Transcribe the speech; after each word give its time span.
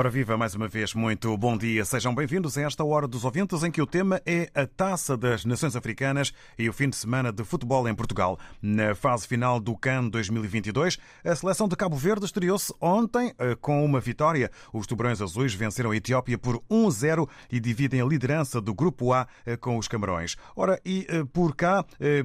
Ora 0.00 0.08
viva 0.08 0.34
mais 0.34 0.54
uma 0.54 0.66
vez, 0.66 0.94
muito 0.94 1.36
bom 1.36 1.58
dia. 1.58 1.84
Sejam 1.84 2.14
bem-vindos 2.14 2.56
a 2.56 2.62
esta 2.62 2.82
hora 2.82 3.06
dos 3.06 3.22
ouvintes 3.22 3.62
em 3.62 3.70
que 3.70 3.82
o 3.82 3.86
tema 3.86 4.18
é 4.24 4.50
a 4.54 4.66
Taça 4.66 5.14
das 5.14 5.44
Nações 5.44 5.76
Africanas 5.76 6.32
e 6.58 6.70
o 6.70 6.72
fim 6.72 6.88
de 6.88 6.96
semana 6.96 7.30
de 7.30 7.44
futebol 7.44 7.86
em 7.86 7.94
Portugal. 7.94 8.38
Na 8.62 8.94
fase 8.94 9.28
final 9.28 9.60
do 9.60 9.76
CAN 9.76 10.08
2022, 10.08 10.96
a 11.22 11.36
seleção 11.36 11.68
de 11.68 11.76
Cabo 11.76 11.96
Verde 11.96 12.24
estreou-se 12.24 12.72
ontem 12.80 13.34
eh, 13.38 13.54
com 13.60 13.84
uma 13.84 14.00
vitória. 14.00 14.50
Os 14.72 14.86
tubarões 14.86 15.20
azuis 15.20 15.52
venceram 15.52 15.90
a 15.90 15.96
Etiópia 15.96 16.38
por 16.38 16.62
1-0 16.70 17.28
e 17.52 17.60
dividem 17.60 18.00
a 18.00 18.06
liderança 18.06 18.58
do 18.58 18.72
Grupo 18.72 19.12
A 19.12 19.28
eh, 19.44 19.54
com 19.54 19.76
os 19.76 19.86
Camarões. 19.86 20.34
Ora, 20.56 20.80
e 20.82 21.06
eh, 21.10 21.24
por 21.30 21.54
cá, 21.54 21.84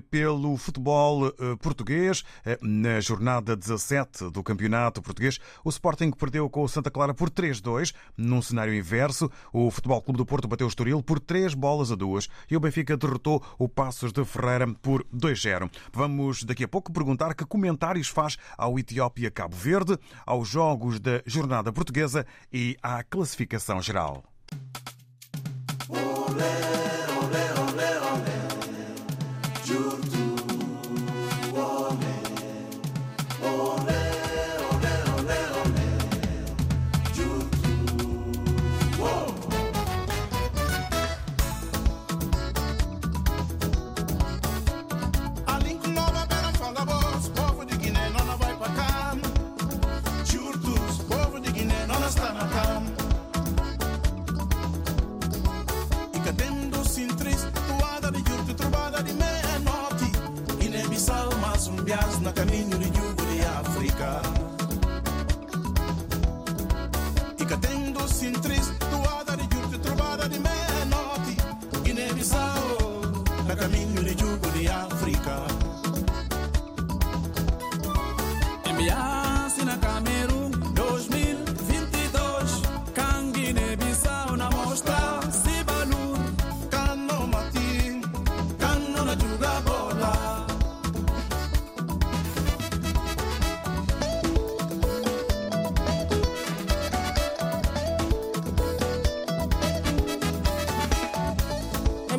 pelo 0.09 0.55
futebol 0.55 1.29
português, 1.61 2.23
na 2.61 3.01
jornada 3.01 3.53
17 3.53 4.29
do 4.29 4.41
Campeonato 4.41 5.01
Português, 5.01 5.39
o 5.61 5.69
Sporting 5.69 6.11
perdeu 6.11 6.49
com 6.49 6.63
o 6.63 6.69
Santa 6.69 6.89
Clara 6.89 7.13
por 7.13 7.29
3 7.29 7.64
3-2. 7.65 7.93
Num 8.15 8.41
cenário 8.41 8.73
inverso, 8.73 9.29
o 9.51 9.69
Futebol 9.71 10.01
Clube 10.01 10.17
do 10.17 10.25
Porto 10.25 10.47
bateu 10.47 10.67
o 10.67 10.69
Estoril 10.69 11.01
por 11.01 11.19
3 11.19 11.53
bolas 11.53 11.91
a 11.91 11.95
2 11.95 12.29
e 12.49 12.55
o 12.55 12.59
Benfica 12.59 12.95
derrotou 12.95 13.43
o 13.57 13.67
Passos 13.67 14.13
de 14.13 14.23
Ferreira 14.23 14.67
por 14.81 15.03
2-0. 15.13 15.69
Vamos 15.91 16.43
daqui 16.43 16.63
a 16.63 16.67
pouco 16.67 16.93
perguntar 16.93 17.33
que 17.33 17.45
comentários 17.45 18.07
faz 18.07 18.37
ao 18.57 18.77
Etiópia-Cabo 18.77 19.55
Verde, 19.55 19.97
aos 20.25 20.47
jogos 20.47 20.99
da 20.99 21.21
jornada 21.25 21.73
portuguesa 21.73 22.25
e 22.53 22.77
à 22.81 23.03
classificação 23.03 23.81
geral. 23.81 24.23
na 27.31 27.54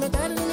É 0.07 0.46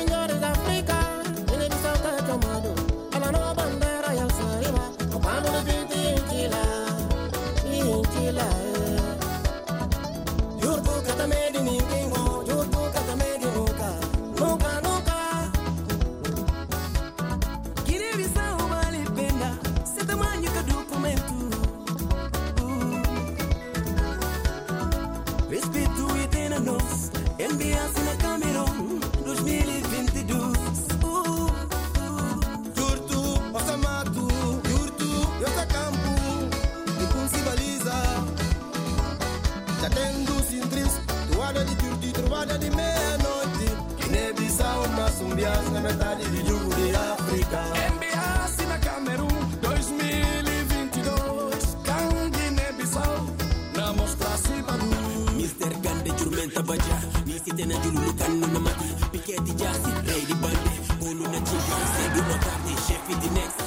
Sumbias, 45.44 45.70
na 45.72 45.80
metade 45.81 46.24
de 46.30 46.46
jugo 46.48 46.74
de 46.76 46.96
África. 46.96 47.59
Enviasse 47.88 48.66
na 48.66 48.78
Camerun 48.80 49.28
2022. 49.62 51.78
Can 51.84 52.30
Guiné-Bissau, 52.31 53.28
na 53.76 53.92
mostra 53.94 54.38
Sibalu. 54.38 54.90
Mr. 55.36 55.74
Gande 55.81 56.12
Jurmenta 56.18 56.62
Baja 56.62 56.98
Nisi 57.26 57.52
tena 57.52 57.76
jululu 57.84 58.14
kanu 58.14 58.48
na 58.48 58.59
mati 58.59 58.86
Piketi 59.12 59.54
jasi, 59.54 59.92
rei 60.06 60.26
di 60.26 60.34
bande 60.36 60.72
Bulu 61.00 61.24
na 61.28 61.40
chica, 61.42 61.75
sedu 61.96 62.22
na 62.22 62.38
tarde 62.38 62.75
Chefe 62.88 63.16
di 63.20 63.30
next, 63.30 63.62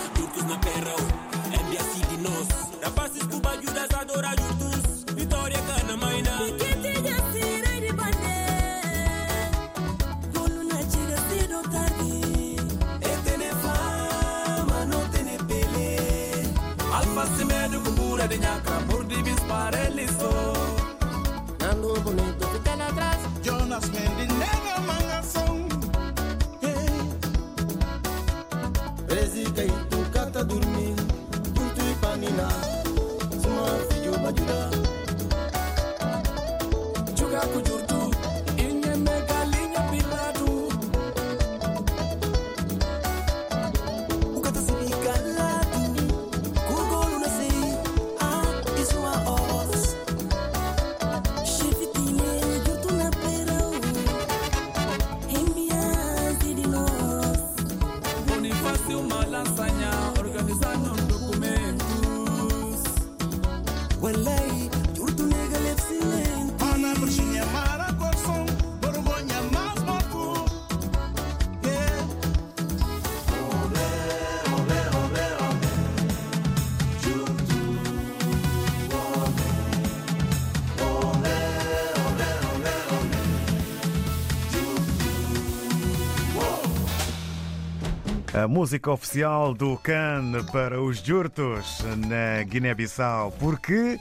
A 88.47 88.49
música 88.49 88.93
oficial 88.93 89.53
do 89.53 89.77
CAN 89.79 90.31
para 90.53 90.81
os 90.81 90.99
Jurtos 90.99 91.85
na 92.07 92.45
Guiné-Bissau, 92.45 93.33
porque 93.41 93.99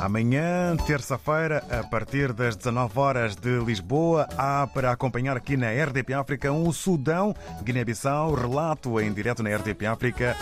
amanhã, 0.00 0.76
terça-feira, 0.84 1.64
a 1.70 1.84
partir 1.84 2.32
das 2.32 2.56
19 2.56 2.98
horas 2.98 3.36
de 3.36 3.56
Lisboa, 3.60 4.26
há 4.36 4.66
para 4.66 4.90
acompanhar 4.90 5.36
aqui 5.36 5.56
na 5.56 5.68
RDP 5.70 6.12
África 6.12 6.50
um 6.50 6.72
Sudão 6.72 7.36
Guiné-Bissau, 7.62 8.34
relato 8.34 9.00
em 9.00 9.12
direto 9.12 9.44
na 9.44 9.54
RDP 9.54 9.86
África, 9.86 10.36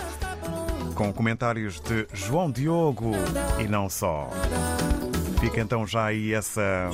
com 0.94 1.12
comentários 1.12 1.78
de 1.78 2.06
João 2.14 2.50
Diogo 2.50 3.12
e 3.62 3.68
não 3.68 3.90
só. 3.90 4.30
Fica 5.40 5.60
então 5.60 5.86
já 5.86 6.06
aí 6.06 6.32
essa 6.32 6.88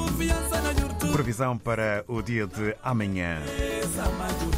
previsão 1.13 1.57
para 1.57 2.05
o 2.07 2.23
dia 2.23 2.47
de 2.47 2.77
amanhã. 2.83 3.39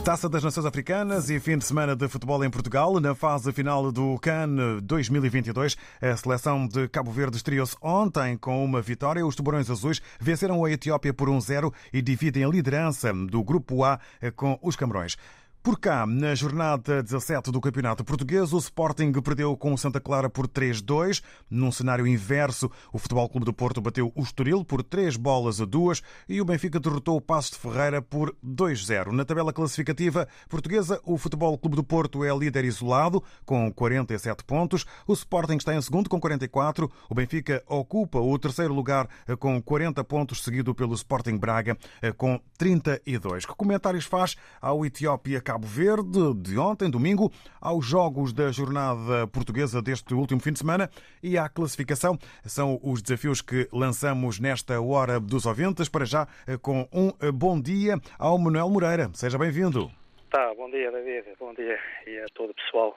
Taça 0.05 0.29
das 0.29 0.43
Nações 0.43 0.67
Africanas 0.67 1.31
e 1.31 1.39
fim 1.39 1.57
de 1.57 1.65
semana 1.65 1.95
de 1.95 2.09
futebol 2.09 2.45
em 2.45 2.51
Portugal. 2.51 2.99
Na 3.01 3.15
fase 3.15 3.53
final 3.53 3.91
do 3.93 4.19
CAN 4.19 4.79
2022, 4.83 5.77
a 6.01 6.17
seleção 6.17 6.67
de 6.67 6.89
Cabo 6.89 7.11
Verde 7.11 7.37
estreou-se 7.37 7.77
ontem 7.81 8.37
com 8.37 8.65
uma 8.65 8.81
vitória. 8.81 9.25
Os 9.25 9.37
Tubarões 9.37 9.71
Azuis 9.71 10.01
venceram 10.19 10.65
a 10.65 10.71
Etiópia 10.71 11.15
por 11.15 11.29
1-0 11.29 11.73
e 11.93 12.03
dividem 12.03 12.45
a 12.45 12.49
liderança 12.49 13.13
do 13.13 13.43
Grupo 13.43 13.85
A 13.85 13.99
com 14.35 14.59
os 14.63 14.77
Camarões. 14.77 15.17
Por 15.63 15.79
cá, 15.79 16.07
na 16.07 16.35
jornada 16.35 17.03
17 17.03 17.51
do 17.51 17.61
Campeonato 17.61 18.03
Português, 18.03 18.51
o 18.55 18.57
Sporting 18.57 19.13
perdeu 19.21 19.55
com 19.55 19.75
o 19.75 19.77
Santa 19.77 20.01
Clara 20.01 20.31
por 20.31 20.49
3-2. 20.49 21.23
Num 21.51 21.71
cenário 21.71 22.07
inverso, 22.07 22.71
o 22.91 22.99
Futebol 22.99 23.29
Clube 23.29 23.45
do 23.45 23.53
Porto 23.53 23.79
bateu 23.79 24.11
o 24.17 24.23
Estoril 24.23 24.65
por 24.65 24.83
3 24.83 25.19
bolas 25.19 25.61
a 25.61 25.67
2 25.67 26.01
e 26.31 26.41
o 26.41 26.47
Benfica 26.47 26.81
derrotou 26.81 27.15
o 27.19 27.21
Passo 27.21 27.53
de 27.53 27.59
Ferreira 27.59 28.01
por 28.01 28.35
2-0. 28.43 29.13
Na 29.13 29.23
tabela 29.23 29.53
classificativa 29.53 30.27
portuguesa, 30.49 30.99
o 31.05 31.19
Futebol 31.19 31.59
Clube 31.59 31.77
do 31.77 31.85
Porto 31.85 32.25
é 32.25 32.35
líder 32.35 32.65
isolado 32.65 33.23
com 33.45 33.71
47 33.71 34.43
pontos. 34.45 34.87
O 35.07 35.13
Sporting 35.13 35.59
está 35.59 35.75
em 35.75 35.83
segundo 35.83 36.09
com 36.09 36.19
44. 36.19 36.91
O 37.07 37.15
Benfica 37.15 37.63
ocupa 37.67 38.19
o 38.19 38.39
terceiro 38.39 38.73
lugar 38.73 39.07
com 39.39 39.61
40 39.61 40.03
pontos, 40.05 40.43
seguido 40.43 40.75
pelo 40.75 40.95
Sporting 40.95 41.37
Braga 41.37 41.77
com 42.17 42.41
32. 42.57 43.45
Que 43.45 43.55
comentários 43.55 44.07
faz 44.07 44.37
ao 44.59 44.87
Etiópia 44.87 45.50
Cabo 45.51 45.67
Verde 45.67 46.33
de 46.37 46.57
ontem, 46.57 46.89
domingo, 46.89 47.29
aos 47.61 47.85
jogos 47.85 48.33
da 48.33 48.53
jornada 48.53 49.27
portuguesa 49.27 49.83
deste 49.83 50.15
último 50.15 50.39
fim 50.41 50.53
de 50.53 50.61
semana 50.61 50.89
e 51.21 51.37
à 51.37 51.49
classificação. 51.49 52.17
São 52.45 52.79
os 52.85 53.03
desafios 53.03 53.43
que 53.43 53.69
lançamos 53.73 54.39
nesta 54.39 54.81
hora 54.81 55.19
dos 55.19 55.47
ouvintes. 55.47 55.89
Para 55.89 56.05
já, 56.05 56.29
com 56.63 56.89
um 56.93 57.11
bom 57.33 57.61
dia 57.61 57.97
ao 58.17 58.39
Manuel 58.39 58.71
Moreira. 58.71 59.11
Seja 59.13 59.37
bem-vindo. 59.37 59.91
Tá, 60.31 60.55
bom 60.55 60.71
dia, 60.71 60.89
David. 60.93 61.27
Bom 61.41 61.53
dia 61.53 61.81
e 62.07 62.21
a 62.21 62.27
todo 62.33 62.51
o 62.51 62.55
pessoal. 62.55 62.97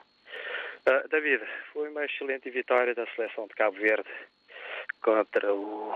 Uh, 0.86 1.08
David, 1.08 1.42
foi 1.72 1.88
uma 1.88 2.04
excelente 2.04 2.48
vitória 2.50 2.94
da 2.94 3.04
seleção 3.16 3.48
de 3.48 3.54
Cabo 3.54 3.76
Verde 3.78 4.08
contra 5.02 5.52
o 5.52 5.92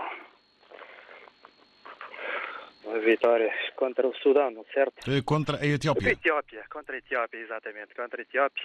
uma 2.89 2.99
vitória 2.99 3.53
contra 3.75 4.07
o 4.07 4.15
Sudão, 4.15 4.49
não 4.49 4.61
é 4.61 4.73
certo? 4.73 5.23
Contra 5.23 5.57
a 5.57 5.65
Etiópia. 5.65 6.09
Etiópia, 6.09 6.65
contra 6.69 6.95
a 6.95 6.97
Etiópia, 6.97 7.37
exatamente, 7.37 7.93
contra 7.93 8.19
a 8.19 8.23
Etiópia, 8.23 8.63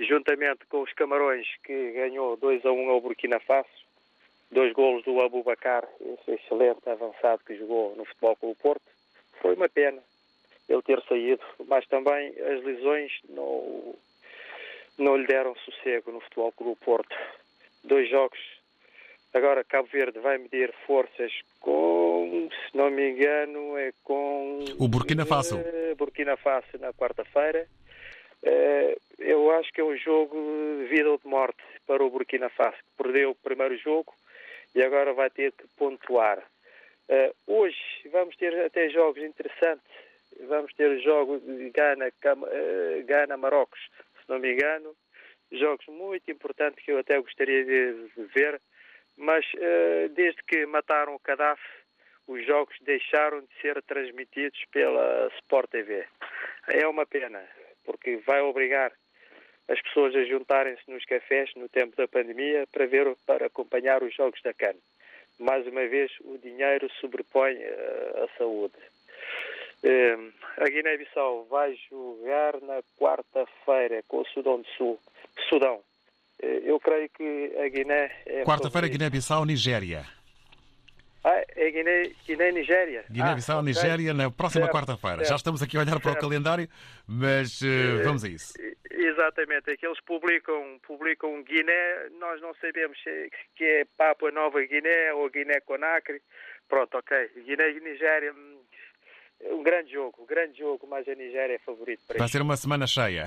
juntamente 0.00 0.66
com 0.68 0.82
os 0.82 0.92
Camarões, 0.92 1.46
que 1.62 1.92
ganhou 1.92 2.36
2 2.36 2.66
a 2.66 2.72
1 2.72 2.90
ao 2.90 3.00
Burkina 3.00 3.38
Faso, 3.40 3.68
dois 4.50 4.72
golos 4.72 5.04
do 5.04 5.20
Abubacar, 5.20 5.86
esse 6.00 6.32
excelente 6.32 6.88
avançado 6.88 7.42
que 7.46 7.56
jogou 7.56 7.94
no 7.96 8.04
Futebol 8.04 8.36
com 8.36 8.50
o 8.50 8.56
Porto. 8.56 8.82
Foi 9.40 9.54
uma 9.54 9.68
pena 9.68 10.02
ele 10.68 10.82
ter 10.82 11.00
saído, 11.08 11.42
mas 11.68 11.86
também 11.86 12.30
as 12.40 12.64
lesões 12.64 13.12
não, 13.28 13.94
não 14.98 15.16
lhe 15.16 15.26
deram 15.26 15.54
sossego 15.56 16.10
no 16.10 16.20
Futebol 16.20 16.52
Clube 16.52 16.80
Porto. 16.84 17.16
Dois 17.84 18.08
jogos 18.10 18.38
Agora 19.34 19.64
Cabo 19.64 19.88
Verde 19.90 20.18
vai 20.18 20.36
medir 20.36 20.74
forças 20.86 21.32
com, 21.58 21.70
se 22.50 22.76
não 22.76 22.90
me 22.90 23.10
engano, 23.10 23.76
é 23.76 23.92
com 24.02 24.64
o 24.78 24.88
Burkina 24.88 25.24
Faso. 25.24 25.56
Uh, 25.56 25.94
Burkina 25.96 26.36
Faso 26.36 26.78
na 26.78 26.92
quarta-feira. 26.92 27.66
Uh, 28.42 29.00
eu 29.18 29.50
acho 29.52 29.72
que 29.72 29.80
é 29.80 29.84
um 29.84 29.96
jogo 29.96 30.36
de 30.80 30.86
vida 30.86 31.10
ou 31.10 31.18
de 31.18 31.26
morte 31.26 31.62
para 31.86 32.02
o 32.02 32.10
Burkina 32.10 32.48
Faso, 32.50 32.76
que 32.76 33.02
perdeu 33.02 33.30
o 33.30 33.34
primeiro 33.34 33.76
jogo 33.78 34.12
e 34.74 34.82
agora 34.82 35.12
vai 35.12 35.30
ter 35.30 35.52
que 35.52 35.64
pontuar. 35.76 36.38
Uh, 37.08 37.34
hoje 37.46 37.78
vamos 38.10 38.36
ter 38.36 38.54
até 38.64 38.88
jogos 38.88 39.22
interessantes. 39.22 39.84
Vamos 40.48 40.72
ter 40.74 40.98
jogos 41.00 41.42
de 41.42 41.70
Gana, 41.70 42.10
Gana, 43.04 43.36
Marrocos, 43.36 43.80
se 44.20 44.28
não 44.28 44.38
me 44.38 44.54
engano. 44.54 44.94
Jogos 45.52 45.86
muito 45.86 46.30
importantes 46.30 46.82
que 46.82 46.90
eu 46.90 46.98
até 46.98 47.20
gostaria 47.20 47.64
de 47.64 48.10
ver 48.34 48.58
mas 49.16 49.44
desde 50.14 50.42
que 50.44 50.64
mataram 50.66 51.14
o 51.14 51.20
Gaddafi, 51.22 51.62
os 52.26 52.46
jogos 52.46 52.74
deixaram 52.82 53.40
de 53.40 53.60
ser 53.60 53.82
transmitidos 53.82 54.58
pela 54.70 55.28
Sport 55.38 55.70
TV. 55.70 56.04
É 56.68 56.86
uma 56.86 57.06
pena, 57.06 57.42
porque 57.84 58.16
vai 58.18 58.40
obrigar 58.40 58.92
as 59.68 59.80
pessoas 59.80 60.14
a 60.14 60.24
juntarem-se 60.24 60.90
nos 60.90 61.04
cafés 61.04 61.50
no 61.56 61.68
tempo 61.68 61.96
da 61.96 62.08
pandemia 62.08 62.66
para 62.70 62.86
ver 62.86 63.16
para 63.26 63.46
acompanhar 63.46 64.02
os 64.02 64.14
jogos 64.14 64.40
da 64.42 64.52
CAN. 64.52 64.74
Mais 65.38 65.66
uma 65.66 65.86
vez, 65.88 66.12
o 66.20 66.38
dinheiro 66.38 66.88
sobrepõe 67.00 67.56
uh, 67.56 68.24
a 68.24 68.38
saúde. 68.38 68.76
Uh, 69.82 70.32
a 70.58 70.68
Guiné-Bissau 70.68 71.46
vai 71.50 71.76
jogar 71.90 72.60
na 72.60 72.82
quarta-feira 72.98 74.02
com 74.06 74.18
o 74.20 74.26
Sudão 74.26 74.60
do 74.60 74.68
Sul. 74.76 75.00
Sudão. 75.48 75.80
Eu 76.40 76.78
creio 76.80 77.08
que 77.10 77.52
a 77.56 77.68
Guiné. 77.68 78.10
É 78.26 78.42
Quarta-feira, 78.44 78.88
Guiné-Bissau, 78.88 79.44
Nigéria. 79.44 80.04
Ah, 81.24 81.44
é 81.54 81.70
Guiné, 81.70 82.10
Guiné 82.26 82.50
Nigéria. 82.50 83.04
Guiné-Bissau, 83.08 83.60
ah, 83.60 83.62
Nigéria, 83.62 84.12
okay. 84.12 84.24
na 84.24 84.30
próxima 84.30 84.68
quarta-feira. 84.68 85.24
Já 85.24 85.36
estamos 85.36 85.62
aqui 85.62 85.76
a 85.76 85.80
olhar 85.80 86.00
para 86.00 86.12
o 86.12 86.18
calendário, 86.18 86.68
mas 87.06 87.60
uh, 87.62 88.02
vamos 88.02 88.24
a 88.24 88.28
isso. 88.28 88.54
Exatamente, 88.90 89.70
é 89.70 89.76
que 89.76 89.86
eles 89.86 90.00
publicam, 90.00 90.80
publicam 90.86 91.42
Guiné, 91.42 92.08
nós 92.18 92.40
não 92.40 92.52
sabemos 92.54 93.00
se 93.02 93.30
que 93.54 93.64
é 93.64 93.84
Papua 93.96 94.30
Nova 94.32 94.60
Guiné 94.62 95.12
ou 95.14 95.30
Guiné-Conakry. 95.30 96.20
Pronto, 96.68 96.98
ok. 96.98 97.30
Guiné 97.44 97.70
e 97.70 97.80
Nigéria, 97.80 98.34
um 99.44 99.62
grande 99.62 99.92
jogo, 99.92 100.22
um 100.22 100.26
grande 100.26 100.58
jogo, 100.58 100.86
mas 100.88 101.08
a 101.08 101.14
Nigéria 101.14 101.54
é 101.54 101.58
favorito 101.58 102.02
para 102.06 102.18
Vai 102.18 102.28
ser 102.28 102.42
uma 102.42 102.56
semana 102.56 102.86
cheia. 102.86 103.26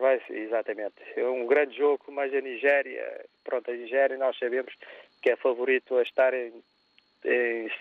Vai, 0.00 0.20
exatamente. 0.30 0.94
É 1.16 1.24
um 1.26 1.46
grande 1.46 1.76
jogo, 1.76 2.04
mas 2.10 2.32
a 2.34 2.40
Nigéria, 2.40 3.24
pronto, 3.44 3.70
a 3.70 3.74
Nigéria 3.74 4.16
nós 4.16 4.36
sabemos 4.38 4.72
que 5.22 5.30
é 5.30 5.36
favorito 5.36 5.96
a 5.96 6.02
estar 6.02 6.32
em, 6.34 6.52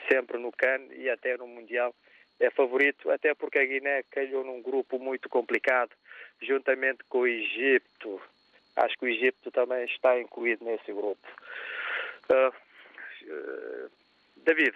sempre 0.10 0.38
no 0.38 0.52
CAN 0.52 0.82
e 0.92 1.10
até 1.10 1.38
no 1.38 1.48
Mundial. 1.48 1.94
É 2.40 2.50
favorito, 2.50 3.12
até 3.12 3.36
porque 3.36 3.60
a 3.60 3.66
Guiné 3.66 4.04
calhou 4.10 4.44
num 4.44 4.62
grupo 4.62 4.98
muito 4.98 5.30
complicado, 5.30 5.92
juntamente 6.42 7.04
com 7.08 7.20
o 7.20 7.28
Egito. 7.28 8.20
Acho 8.76 8.98
que 8.98 9.06
o 9.06 9.08
Egito 9.08 9.52
também 9.52 9.86
está 9.86 10.20
incluído 10.20 10.66
nesse 10.66 10.92
grupo. 10.92 11.28
Uh, 12.30 12.50
uh, 12.50 13.92
David, 14.38 14.76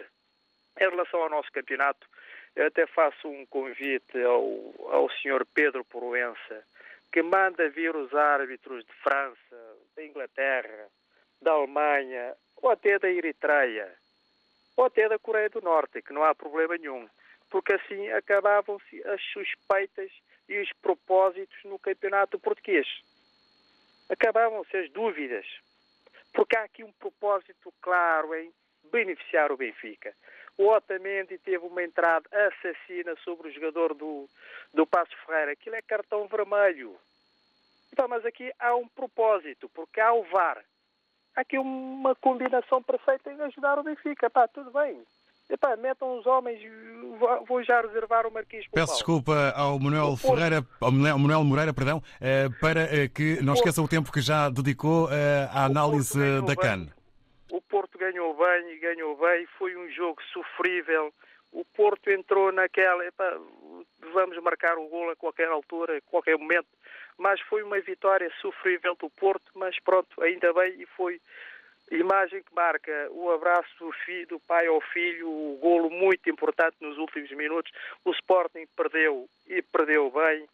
em 0.80 0.90
relação 0.90 1.22
ao 1.24 1.30
nosso 1.30 1.52
campeonato, 1.52 2.08
eu 2.56 2.68
até 2.68 2.86
faço 2.86 3.28
um 3.28 3.46
convite 3.48 4.22
ao, 4.22 4.74
ao 4.92 5.10
senhor 5.10 5.46
Pedro 5.54 5.84
Proença, 5.86 6.64
que 7.12 7.22
manda 7.22 7.70
vir 7.70 7.96
os 7.96 8.14
árbitros 8.14 8.86
de 8.86 8.94
França, 8.94 9.78
da 9.96 10.04
Inglaterra, 10.04 10.88
da 11.42 11.52
Alemanha, 11.52 12.36
ou 12.58 12.70
até 12.70 13.00
da 13.00 13.10
Eritreia, 13.10 13.92
ou 14.76 14.86
até 14.86 15.08
da 15.08 15.20
Coreia 15.20 15.50
do 15.50 15.62
Norte, 15.62 16.02
que 16.02 16.14
não 16.14 16.24
há 16.24 16.36
problema 16.36 16.78
nenhum, 16.78 17.08
porque 17.50 17.74
assim 17.74 18.10
acabavam-se 18.10 19.04
as 19.08 19.22
suspeitas 19.32 20.12
e 20.48 20.60
os 20.60 20.72
propósitos 20.82 21.58
no 21.64 21.80
campeonato 21.80 22.40
português. 22.40 22.88
Acabavam-se 24.10 24.76
as 24.78 24.90
dúvidas, 24.92 25.46
porque 26.34 26.58
há 26.58 26.64
aqui 26.64 26.84
um 26.84 26.92
propósito 26.94 27.74
claro 27.82 28.36
em 28.36 28.52
beneficiar 28.92 29.52
o 29.52 29.58
Benfica. 29.58 30.14
O 30.58 30.68
Otamendi 30.70 31.38
teve 31.38 31.66
uma 31.66 31.84
entrada 31.84 32.28
assassina 32.32 33.16
sobre 33.24 33.50
o 33.50 33.52
jogador 33.52 33.94
do, 33.94 34.30
do 34.74 34.86
Passo 34.88 35.12
Ferreira. 35.26 35.52
Aquilo 35.52 35.76
é 35.76 35.82
cartão 35.82 36.28
vermelho. 36.28 36.98
Então, 37.92 38.08
mas 38.08 38.26
aqui 38.26 38.52
há 38.60 38.76
um 38.76 38.88
propósito, 38.88 39.70
porque 39.70 40.00
há 40.00 40.14
o 40.14 40.24
VAR. 40.24 40.64
Há 41.36 41.42
aqui 41.42 41.58
uma 41.58 42.16
combinação 42.16 42.82
perfeita 42.82 43.32
em 43.32 43.42
ajudar 43.42 43.78
o 43.78 43.84
Benfica. 43.84 44.30
Pá, 44.30 44.48
tudo 44.48 44.72
bem. 44.72 44.98
Epá, 45.50 45.76
metam 45.76 46.18
os 46.18 46.26
homens, 46.26 46.60
vou 47.48 47.64
já 47.64 47.80
reservar 47.80 48.26
o 48.26 48.32
Marquês 48.32 48.66
Peço 48.74 48.94
desculpa 48.94 49.54
ao 49.56 49.80
Manuel 49.80 50.18
Ferreira, 50.18 50.66
ao 50.82 50.92
Manuel 50.92 51.44
Moreira, 51.44 51.72
perdão, 51.72 52.02
eh, 52.20 52.50
para 52.60 52.82
eh, 52.82 53.08
que 53.08 53.40
não 53.44 53.54
esqueça 53.54 53.80
o 53.80 53.88
tempo 53.88 54.12
que 54.12 54.22
já 54.22 54.50
dedicou 54.50 55.08
eh, 55.12 55.48
à 55.52 55.66
análise 55.66 56.42
da 56.42 56.56
CAN. 56.56 56.88
O 57.52 57.62
Porto 57.62 57.96
ganhou 57.96 58.36
bem 58.36 58.74
e 58.74 58.80
ganhou 58.80 59.16
bem, 59.18 59.46
foi 59.60 59.78
um 59.78 59.88
jogo 59.92 60.20
sofrível. 60.34 61.14
O 61.52 61.64
Porto 61.64 62.10
entrou 62.10 62.52
naquela, 62.52 63.06
epá, 63.06 63.38
vamos 64.14 64.42
marcar 64.42 64.76
o 64.80 64.88
gol 64.88 65.12
a 65.12 65.16
qualquer 65.16 65.50
altura, 65.50 65.98
a 65.98 66.02
qualquer 66.10 66.40
momento. 66.40 66.68
Mas 67.18 67.40
foi 67.42 67.64
uma 67.64 67.80
vitória 67.80 68.32
sofrível 68.42 68.96
do 68.96 69.10
Porto, 69.10 69.52
mas 69.56 69.80
pronto, 69.80 70.22
ainda 70.22 70.54
bem 70.54 70.76
e 70.80 70.86
foi 70.86 71.20
imagem 71.92 72.42
que 72.42 72.54
marca 72.54 73.08
o 73.12 73.30
abraço 73.30 73.70
do, 73.80 73.92
filho, 73.92 74.28
do 74.28 74.40
pai 74.40 74.68
ao 74.68 74.82
filho, 74.82 75.30
o 75.30 75.58
golo 75.62 75.90
muito 75.90 76.30
importante 76.30 76.76
nos 76.82 76.98
últimos 76.98 77.32
minutos. 77.32 77.72
O 78.04 78.12
Sporting 78.12 78.66
perdeu 78.76 79.30
e 79.48 79.62
perdeu 79.62 80.12
bem. 80.12 80.48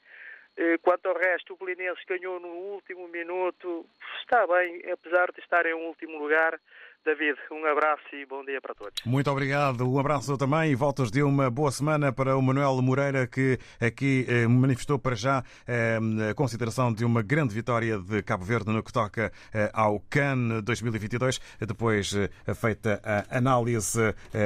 Eh, 0.57 0.77
Quanto 0.81 1.07
ao 1.07 1.17
resto, 1.17 1.53
o 1.53 1.57
Belenenses 1.57 2.03
ganhou 2.07 2.39
no 2.39 2.47
último 2.47 3.07
minuto. 3.07 3.85
Está 4.21 4.45
bem, 4.47 4.81
apesar 4.91 5.31
de 5.31 5.39
estar 5.39 5.65
em 5.65 5.73
último 5.73 6.17
lugar. 6.17 6.59
David, 7.03 7.35
um 7.51 7.65
abraço 7.65 8.03
e 8.13 8.25
bom 8.27 8.45
dia 8.45 8.61
para 8.61 8.75
todos. 8.75 8.93
Muito 9.03 9.31
obrigado. 9.31 9.89
Um 9.89 9.97
abraço 9.97 10.37
também 10.37 10.71
e 10.71 10.75
voltas 10.75 11.09
de 11.09 11.23
uma 11.23 11.49
boa 11.49 11.71
semana 11.71 12.13
para 12.13 12.37
o 12.37 12.41
Manuel 12.43 12.79
Moreira, 12.79 13.25
que 13.25 13.57
aqui 13.79 14.23
eh, 14.29 14.45
manifestou 14.47 14.99
para 14.99 15.15
já 15.15 15.43
eh, 15.67 15.97
a 16.29 16.35
consideração 16.35 16.93
de 16.93 17.03
uma 17.03 17.23
grande 17.23 17.55
vitória 17.55 17.97
de 17.97 18.21
Cabo 18.21 18.45
Verde 18.45 18.71
no 18.71 18.83
que 18.83 18.93
toca 18.93 19.31
ao 19.73 19.99
CAN 20.11 20.61
2022, 20.63 21.39
depois 21.61 22.13
feita 22.55 23.01
a 23.03 23.37
análise 23.37 23.99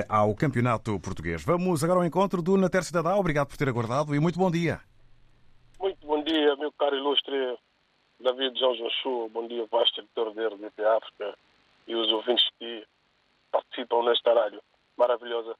ao 0.08 0.34
Campeonato 0.34 0.98
Português. 1.00 1.44
Vamos 1.44 1.84
agora 1.84 2.00
ao 2.00 2.06
encontro 2.06 2.42
do 2.42 2.56
Nater 2.56 2.84
Cidadá. 2.84 3.18
Obrigado 3.18 3.48
por 3.48 3.58
ter 3.58 3.68
aguardado 3.68 4.16
e 4.16 4.20
muito 4.20 4.40
bom 4.40 4.50
dia. 4.50 4.80
Muito 5.86 6.08
bom 6.08 6.24
dia, 6.24 6.56
meu 6.56 6.72
caro 6.72 6.96
ilustre 6.96 7.60
David 8.20 8.58
João 8.58 8.76
Joshua. 8.76 9.30
Bom 9.30 9.48
dia, 9.48 9.68
vasto 9.68 10.00
editor 10.00 10.34
da 10.34 10.48
RDP 10.48 10.84
África 10.84 11.38
e 11.86 11.96
os 11.96 12.12
ouvintes 12.12 12.50
que 12.58 12.84
participam 13.52 14.02
nesta 14.02 14.34
rádio 14.34 14.64
maravilhosa. 14.98 15.56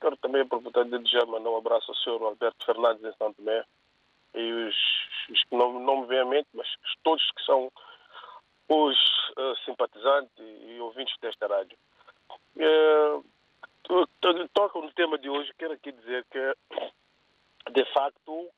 Quero 0.00 0.16
também 0.22 0.40
aproveitar 0.40 0.84
de 0.84 0.98
desejar 1.00 1.26
mandar 1.26 1.50
um 1.50 1.58
abraço 1.58 1.90
ao 1.90 1.96
senhor 1.96 2.22
Alberto 2.22 2.64
Fernandes 2.64 3.04
em 3.04 3.12
Santo 3.18 3.36
Tomé 3.36 3.62
e 4.32 4.52
os, 4.52 4.76
os 5.28 5.44
que 5.44 5.54
não, 5.54 5.78
não 5.80 6.00
me 6.00 6.06
vêm 6.06 6.20
à 6.20 6.24
mente, 6.24 6.48
mas 6.54 6.66
todos 7.02 7.30
que 7.32 7.44
são 7.44 7.70
os 8.70 8.96
uh, 9.36 9.54
simpatizantes 9.66 10.32
e 10.38 10.80
ouvintes 10.80 11.14
desta 11.20 11.46
rádio. 11.46 11.76
Uh, 12.56 13.22
toca 14.54 14.78
no 14.80 14.90
tema 14.92 15.18
de 15.18 15.28
hoje, 15.28 15.52
quero 15.58 15.74
aqui 15.74 15.92
dizer 15.92 16.24
que, 16.30 16.56
de 17.70 17.84
facto, 17.92 18.50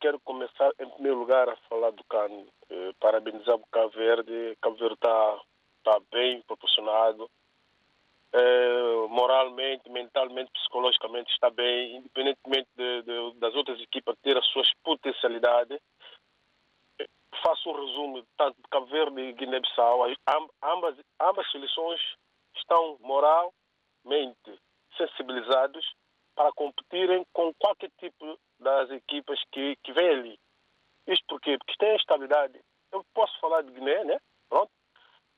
quero 0.00 0.18
começar, 0.20 0.70
em 0.80 0.88
primeiro 0.90 1.18
lugar, 1.18 1.48
a 1.48 1.56
falar 1.68 1.90
do 1.90 2.04
CAN. 2.04 2.46
Eh, 2.70 2.92
parabenizar 3.00 3.54
o 3.54 3.66
Cabo 3.70 3.90
Verde. 3.90 4.56
Cabo 4.60 4.76
Verde 4.76 4.94
está 4.94 5.40
tá 5.84 6.00
bem 6.10 6.42
proporcionado. 6.42 7.30
Eh, 8.32 9.06
moralmente, 9.08 9.88
mentalmente, 9.90 10.50
psicologicamente 10.52 11.32
está 11.32 11.50
bem, 11.50 11.96
independentemente 11.96 12.68
de, 12.76 13.02
de, 13.02 13.34
das 13.38 13.54
outras 13.54 13.80
equipas 13.80 14.16
ter 14.22 14.36
as 14.36 14.46
suas 14.46 14.68
potencialidades. 14.82 15.80
Eh, 16.98 17.06
faço 17.42 17.70
um 17.70 17.86
resumo 17.86 18.26
tanto 18.36 18.56
de 18.56 18.68
Cabo 18.68 18.86
Verde 18.86 19.20
e 19.20 19.32
Guiné-Bissau. 19.32 20.06
Ambas, 20.62 20.96
ambas 21.20 21.50
seleções 21.50 22.00
estão 22.56 22.98
moralmente 23.00 24.60
sensibilizados 24.96 25.84
para 26.36 26.52
competirem 26.52 27.26
com 27.32 27.52
qualquer 27.54 27.90
tipo 27.98 28.38
das 28.60 28.90
equipas 28.90 29.42
que, 29.50 29.74
que 29.82 29.92
vem 29.92 30.08
ali. 30.08 30.38
Isto 31.06 31.24
porquê? 31.28 31.56
Porque 31.58 31.76
tem 31.78 31.96
estabilidade. 31.96 32.60
Eu 32.92 33.02
posso 33.14 33.38
falar 33.40 33.62
de 33.62 33.72
Guiné, 33.72 34.04
né? 34.04 34.18
Pronto. 34.48 34.70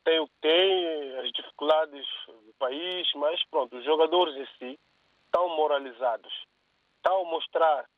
Tem 0.04 0.18
o 0.18 0.26
que 0.26 0.34
tem, 0.40 1.18
as 1.18 1.30
dificuldades 1.32 2.06
do 2.26 2.54
país, 2.58 3.08
mas 3.14 3.42
pronto, 3.50 3.76
os 3.76 3.84
jogadores 3.84 4.34
em 4.36 4.46
si 4.58 4.78
estão 5.26 5.48
moralizados. 5.56 6.32
Estão 6.96 7.22
a 7.22 7.30
mostrar 7.30 7.88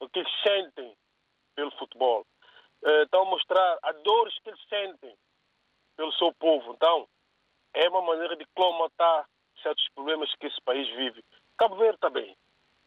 o 0.00 0.08
que 0.08 0.18
eles 0.18 0.32
sentem 0.42 0.94
pelo 1.54 1.70
futebol. 1.72 2.26
Estão 2.82 3.22
a 3.22 3.30
mostrar 3.30 3.78
a 3.82 3.92
dores 3.92 4.34
que 4.40 4.50
eles 4.50 4.68
sentem 4.68 5.16
pelo 5.96 6.12
seu 6.14 6.34
povo. 6.34 6.72
Então, 6.74 7.08
é 7.74 7.88
uma 7.88 8.02
maneira 8.02 8.36
de 8.36 8.44
colmatar 8.54 9.28
certos 9.62 9.86
problemas 9.94 10.34
que 10.36 10.46
esse 10.46 10.60
país 10.62 10.88
vive. 10.96 11.22
Cabo 11.60 11.76
Verde 11.76 11.98
bem. 12.10 12.34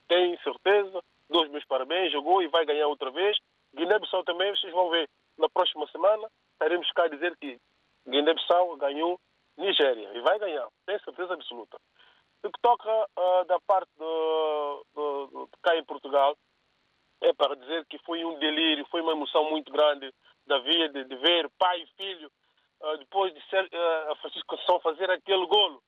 Tem 0.07 0.35
certeza. 0.39 0.99
Dois 1.29 1.47
meus 1.51 1.63
parabéns. 1.65 2.11
Jogou 2.11 2.41
e 2.41 2.47
vai 2.47 2.65
ganhar 2.65 2.87
outra 2.87 3.11
vez. 3.11 3.37
Guiné-Bissau 3.75 4.23
também, 4.23 4.49
vocês 4.55 4.73
vão 4.73 4.89
ver 4.89 5.07
na 5.37 5.47
próxima 5.47 5.85
semana. 5.91 6.27
Estaremos 6.53 6.91
cá 6.93 7.03
a 7.03 7.07
dizer 7.07 7.37
que 7.37 7.59
Guiné-Bissau 8.07 8.75
ganhou 8.77 9.19
Nigéria. 9.57 10.09
E 10.17 10.21
vai 10.21 10.39
ganhar. 10.39 10.67
Tem 10.87 10.97
certeza 11.01 11.35
absoluta. 11.35 11.77
O 12.43 12.51
que 12.51 12.59
toca 12.63 12.89
uh, 12.89 13.45
da 13.45 13.59
parte 13.67 13.91
de 13.95 15.47
cá 15.61 15.77
em 15.77 15.85
Portugal 15.85 16.35
é 17.21 17.31
para 17.31 17.55
dizer 17.55 17.85
que 17.85 17.99
foi 17.99 18.25
um 18.25 18.39
delírio, 18.39 18.87
foi 18.89 19.01
uma 19.01 19.13
emoção 19.13 19.49
muito 19.51 19.71
grande 19.71 20.11
da 20.47 20.57
vida 20.57 20.89
de, 20.89 21.03
de 21.05 21.15
ver 21.17 21.47
pai 21.59 21.79
e 21.79 21.87
filho 21.95 22.29
uh, 22.81 22.97
depois 22.97 23.33
de 23.33 23.49
ser, 23.49 23.63
uh, 23.63 24.11
a 24.11 24.15
Francisco 24.15 24.57
São 24.65 24.79
fazer 24.79 25.11
aquele 25.11 25.45
golo 25.45 25.81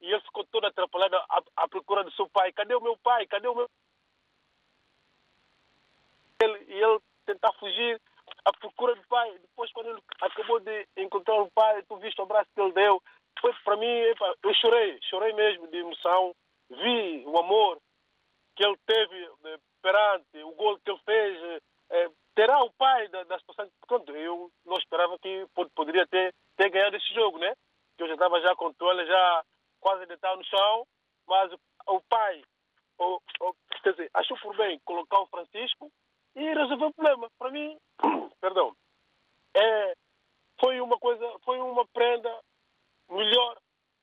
e 0.00 0.12
ele 0.12 0.20
ficou 0.22 0.44
todo 0.44 0.66
atrapalhado 0.66 1.16
à, 1.16 1.42
à, 1.56 1.68
procura 1.68 2.04
do 2.04 2.12
seu 2.12 2.28
pai. 2.28 2.52
Cadê 2.52 2.74
o 2.74 2.80
meu 2.80 2.96
pai? 2.98 3.26
Cadê 3.26 3.48
o 3.48 3.54
meu. 3.54 3.68
Ele, 6.40 6.64
e 6.68 6.82
ele 6.82 7.00
tentar 7.24 7.52
fugir 7.54 8.00
à 8.44 8.52
procura 8.52 8.94
do 8.94 9.02
pai. 9.08 9.38
Depois, 9.38 9.72
quando 9.72 9.90
ele 9.90 10.02
acabou 10.20 10.60
de 10.60 10.86
encontrar 10.96 11.40
o 11.40 11.50
pai, 11.50 11.82
tu 11.82 11.96
viste 11.96 12.20
o 12.20 12.24
abraço 12.24 12.50
que 12.54 12.60
ele 12.60 12.72
deu. 12.72 13.02
Foi 13.40 13.52
para 13.64 13.76
mim, 13.76 13.86
eu 13.86 14.54
chorei, 14.54 14.98
chorei 15.02 15.32
mesmo 15.32 15.66
de 15.68 15.78
emoção. 15.78 16.34
Vi 16.70 17.24
o 17.26 17.38
amor 17.38 17.78
que 18.54 18.64
ele 18.64 18.76
teve 18.86 19.30
eh, 19.44 19.58
perante 19.82 20.42
o 20.42 20.52
gol 20.52 20.78
que 20.78 20.90
ele 20.90 21.00
fez. 21.04 21.62
Eh, 21.90 22.10
terá 22.34 22.62
o 22.62 22.72
pai 22.72 23.08
da, 23.08 23.24
da 23.24 23.38
situação. 23.38 23.70
Pronto, 23.86 24.14
eu 24.16 24.50
não 24.64 24.76
esperava 24.76 25.18
que 25.18 25.46
poderia 25.74 26.06
ter, 26.06 26.34
ter 26.56 26.70
ganhado 26.70 26.96
esse 26.96 27.14
jogo, 27.14 27.38
né? 27.38 27.54
Que 27.96 28.02
eu 28.02 28.08
já 28.08 28.14
estava 28.14 28.40
já 28.40 28.54
com 28.56 28.72
toalha, 28.72 29.04
já 29.06 29.44
quase 29.80 30.06
deitado 30.06 30.38
no 30.38 30.44
chão, 30.44 30.86
mas 31.26 31.52
o 31.86 32.00
pai, 32.08 32.42
o, 32.98 33.20
o, 33.40 33.54
quer 33.82 33.92
dizer, 33.92 34.10
achou 34.14 34.38
por 34.38 34.56
bem 34.56 34.80
colocar 34.84 35.20
o 35.20 35.26
Francisco 35.26 35.90
e 36.34 36.54
resolveu 36.54 36.88
o 36.88 36.94
problema. 36.94 37.30
Para 37.38 37.50
mim, 37.50 37.78
perdão, 38.40 38.76
é, 39.54 39.94
foi 40.60 40.80
uma 40.80 40.98
coisa, 40.98 41.26
foi 41.44 41.58
uma 41.58 41.86
prenda 41.88 42.40
melhor 43.10 43.56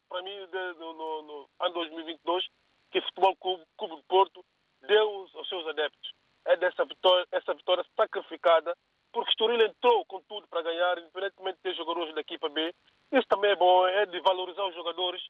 para 0.10 0.22
mim 0.22 0.46
de, 0.48 0.74
de, 0.74 0.80
no, 0.80 1.22
no 1.24 1.50
ano 1.60 1.74
2022 1.74 2.46
que 2.92 3.00
o 3.00 3.04
Futebol 3.04 3.36
Clube, 3.38 3.64
Clube 3.78 3.96
de 3.96 4.04
Porto 4.04 4.46
deu 4.82 5.28
aos 5.34 5.50
seus 5.50 5.68
adeptos. 5.68 6.14
É 6.46 6.56
dessa 6.58 6.86
vitória, 6.86 7.26
essa 7.32 7.54
vitória 7.54 7.84
sacrificada, 7.96 8.76
porque 9.12 9.32
Estoril 9.32 9.66
entrou 9.66 10.06
com 10.06 10.22
tudo 10.22 10.48
para 10.48 10.62
ganhar, 10.62 11.00
independentemente 11.00 11.58
de 11.58 11.64
ter 11.64 11.76
jogadores 11.76 12.14
da 12.14 12.22
equipa 12.22 12.50
B. 12.50 12.74
Isso 13.12 13.28
também 13.28 13.52
é 13.52 13.56
bom, 13.56 13.88
é 13.88 14.06
de 14.06 14.20
valorizar 14.22 14.66
os 14.66 14.76
jogadores 14.76 15.22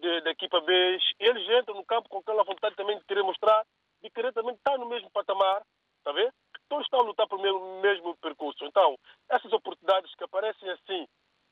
da 0.00 0.30
equipa 0.30 0.60
B. 0.60 0.98
Eles 1.18 1.48
entram 1.60 1.76
no 1.76 1.84
campo 1.84 2.08
com 2.08 2.18
aquela 2.18 2.44
vontade 2.44 2.74
também 2.76 2.98
de 2.98 3.04
querer 3.04 3.22
mostrar, 3.22 3.64
de 4.02 4.10
querer 4.10 4.32
também 4.32 4.54
estar 4.54 4.78
no 4.78 4.86
mesmo 4.86 5.10
patamar, 5.10 5.62
está 5.98 6.12
ver? 6.12 6.32
Todos 6.68 6.84
estão 6.86 7.00
a 7.00 7.04
lutar 7.04 7.28
pelo 7.28 7.42
mesmo, 7.42 7.80
mesmo 7.80 8.16
percurso. 8.18 8.64
Então, 8.64 8.96
essas 9.28 9.52
oportunidades 9.52 10.14
que 10.14 10.24
aparecem 10.24 10.70
assim 10.70 11.06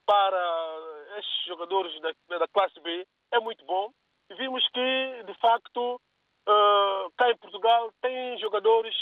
para 0.07 1.17
estes 1.19 1.47
jogadores 1.47 2.01
da, 2.01 2.39
da 2.39 2.49
classe 2.49 2.79
B 2.81 3.07
é 3.33 3.41
muito 3.41 3.65
bom. 3.65 3.91
E 4.31 4.35
vimos 4.35 4.67
que, 4.69 5.23
de 5.25 5.35
facto, 5.35 6.01
uh, 6.49 7.11
cá 7.17 7.31
em 7.31 7.37
Portugal 7.37 7.93
tem 8.01 8.39
jogadores 8.39 8.95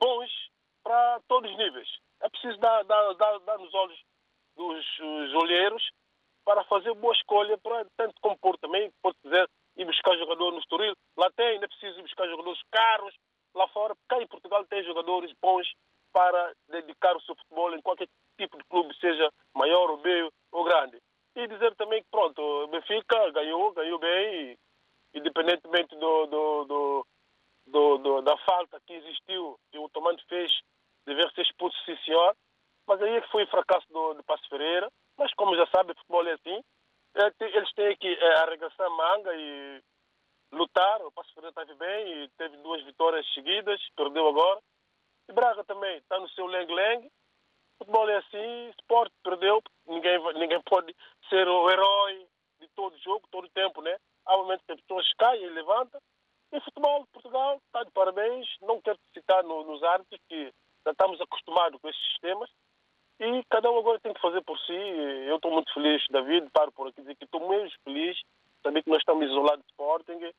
bons 0.00 0.30
para 0.82 1.20
todos 1.28 1.50
os 1.50 1.58
níveis. 1.58 1.88
É 2.20 2.28
preciso 2.28 2.58
dar, 2.58 2.84
dar, 2.84 3.12
dar, 3.14 3.38
dar 3.40 3.58
nos 3.58 3.72
olhos 3.74 3.98
dos 4.56 5.34
olheiros 5.34 5.82
para 6.46 6.62
fazer 6.64 6.94
boa 6.94 7.12
escolha, 7.12 7.58
para, 7.58 7.84
tanto 7.96 8.14
também, 8.60 8.90
pode 9.02 9.16
dizer, 9.24 9.50
ir 9.76 9.84
buscar 9.84 10.16
jogadores 10.16 10.54
no 10.54 10.60
Estoril. 10.60 10.94
Lá 11.16 11.28
tem, 11.32 11.48
ainda 11.48 11.66
precisa 11.66 11.98
ir 11.98 12.02
buscar 12.02 12.28
jogadores 12.28 12.62
caros. 12.70 13.14
Lá 13.52 13.66
fora, 13.68 13.96
cá 14.08 14.22
em 14.22 14.28
Portugal 14.28 14.64
tem 14.66 14.84
jogadores 14.84 15.32
bons 15.42 15.66
para 16.12 16.54
dedicar 16.68 17.16
o 17.16 17.20
seu 17.22 17.34
futebol 17.34 17.74
em 17.74 17.82
qualquer 17.82 18.08
tipo 18.38 18.56
de 18.56 18.64
clube, 18.64 18.96
seja 19.00 19.28
maior 19.54 19.90
ou 19.90 19.98
meio 19.98 20.32
ou 20.52 20.62
grande. 20.62 20.98
E 21.34 21.48
dizer 21.48 21.74
também 21.74 22.00
que, 22.02 22.08
pronto, 22.10 22.40
o 22.40 22.68
Benfica 22.68 23.30
ganhou, 23.32 23.72
ganhou 23.72 23.98
bem, 23.98 24.56
independentemente 25.14 25.96
do, 25.96 26.26
do, 26.26 26.64
do, 26.64 27.06
do, 27.66 27.98
do 27.98 28.22
da 28.22 28.36
falta 28.38 28.80
que 28.86 28.94
existiu, 28.94 29.58
que 29.72 29.78
o 29.78 29.88
Tomante 29.88 30.24
fez, 30.28 30.52
dever 31.04 31.28
ser 31.32 31.42
expulso, 31.42 31.76
sim 31.84 31.96
senhor, 32.04 32.36
mas 32.86 33.02
aí 33.02 33.16
é 33.16 33.22
foi 33.28 33.42
o 33.42 33.48
fracasso 33.48 33.86
do, 33.90 34.14
do 34.14 34.22
Passo 34.24 34.48
Ferreira, 34.48 34.88
mas 35.18 35.32
como 35.34 35.56
já 35.56 35.66
sabe, 35.68 35.92
o 35.92 35.96
futebol 35.96 36.26
é 36.26 36.32
assim. 36.32 36.62
Eles 37.40 37.72
têm 37.72 37.96
que 37.96 38.08
é, 38.08 38.34
arregaçar 38.40 38.90
manga 38.90 39.34
e 39.34 39.82
lutar. 40.52 41.00
O 41.02 41.12
Passo 41.12 41.32
Ferreira 41.34 41.50
esteve 41.50 41.74
bem 41.78 42.24
e 42.24 42.28
teve 42.36 42.56
duas 42.58 42.82
vitórias 42.84 43.26
seguidas, 43.32 43.80
perdeu 43.96 44.28
agora. 44.28 44.60
E 45.28 45.32
Braga 45.32 45.64
também 45.64 45.96
está 45.98 46.18
no 46.18 46.28
seu 46.30 46.46
lengue-lengue. 46.46 47.10
Futebol 47.78 48.08
é 48.08 48.16
assim, 48.16 48.68
esporte 48.70 49.14
perdeu, 49.22 49.62
ninguém, 49.86 50.18
ninguém 50.34 50.62
pode 50.62 50.94
ser 51.28 51.46
o 51.46 51.70
herói 51.70 52.26
de 52.58 52.68
todo 52.68 52.96
jogo, 52.98 53.28
todo 53.30 53.48
tempo, 53.50 53.82
né? 53.82 53.96
Há 54.24 54.36
momentos 54.36 54.64
que 54.64 54.72
as 54.72 54.80
pessoas 54.80 55.12
caem 55.18 55.42
e 55.42 55.50
levantam. 55.50 56.00
o 56.52 56.60
futebol 56.60 57.00
de 57.04 57.10
Portugal 57.10 57.60
está 57.66 57.84
de 57.84 57.90
parabéns. 57.92 58.48
Não 58.62 58.80
quero 58.80 58.98
citar 59.12 59.42
no, 59.44 59.64
nos 59.64 59.82
árbitros, 59.82 60.20
que 60.28 60.52
já 60.84 60.92
estamos 60.92 61.20
acostumados 61.20 61.80
com 61.80 61.88
esses 61.88 62.02
sistemas. 62.12 62.50
E 63.18 63.44
cada 63.48 63.70
um 63.70 63.78
agora 63.78 64.00
tem 64.00 64.12
que 64.12 64.20
fazer 64.20 64.42
por 64.42 64.58
si. 64.60 64.72
Eu 64.72 65.36
estou 65.36 65.50
muito 65.50 65.72
feliz, 65.72 66.04
David, 66.10 66.48
paro 66.52 66.70
por 66.72 66.88
aqui 66.88 67.00
dizer 67.00 67.16
que 67.16 67.24
estou 67.24 67.48
mesmo 67.48 67.70
feliz. 67.84 68.18
Saber 68.62 68.82
que 68.82 68.90
nós 68.90 68.98
estamos 68.98 69.26
isolados 69.26 69.64
de 69.64 69.70
Sporting. 69.70 70.32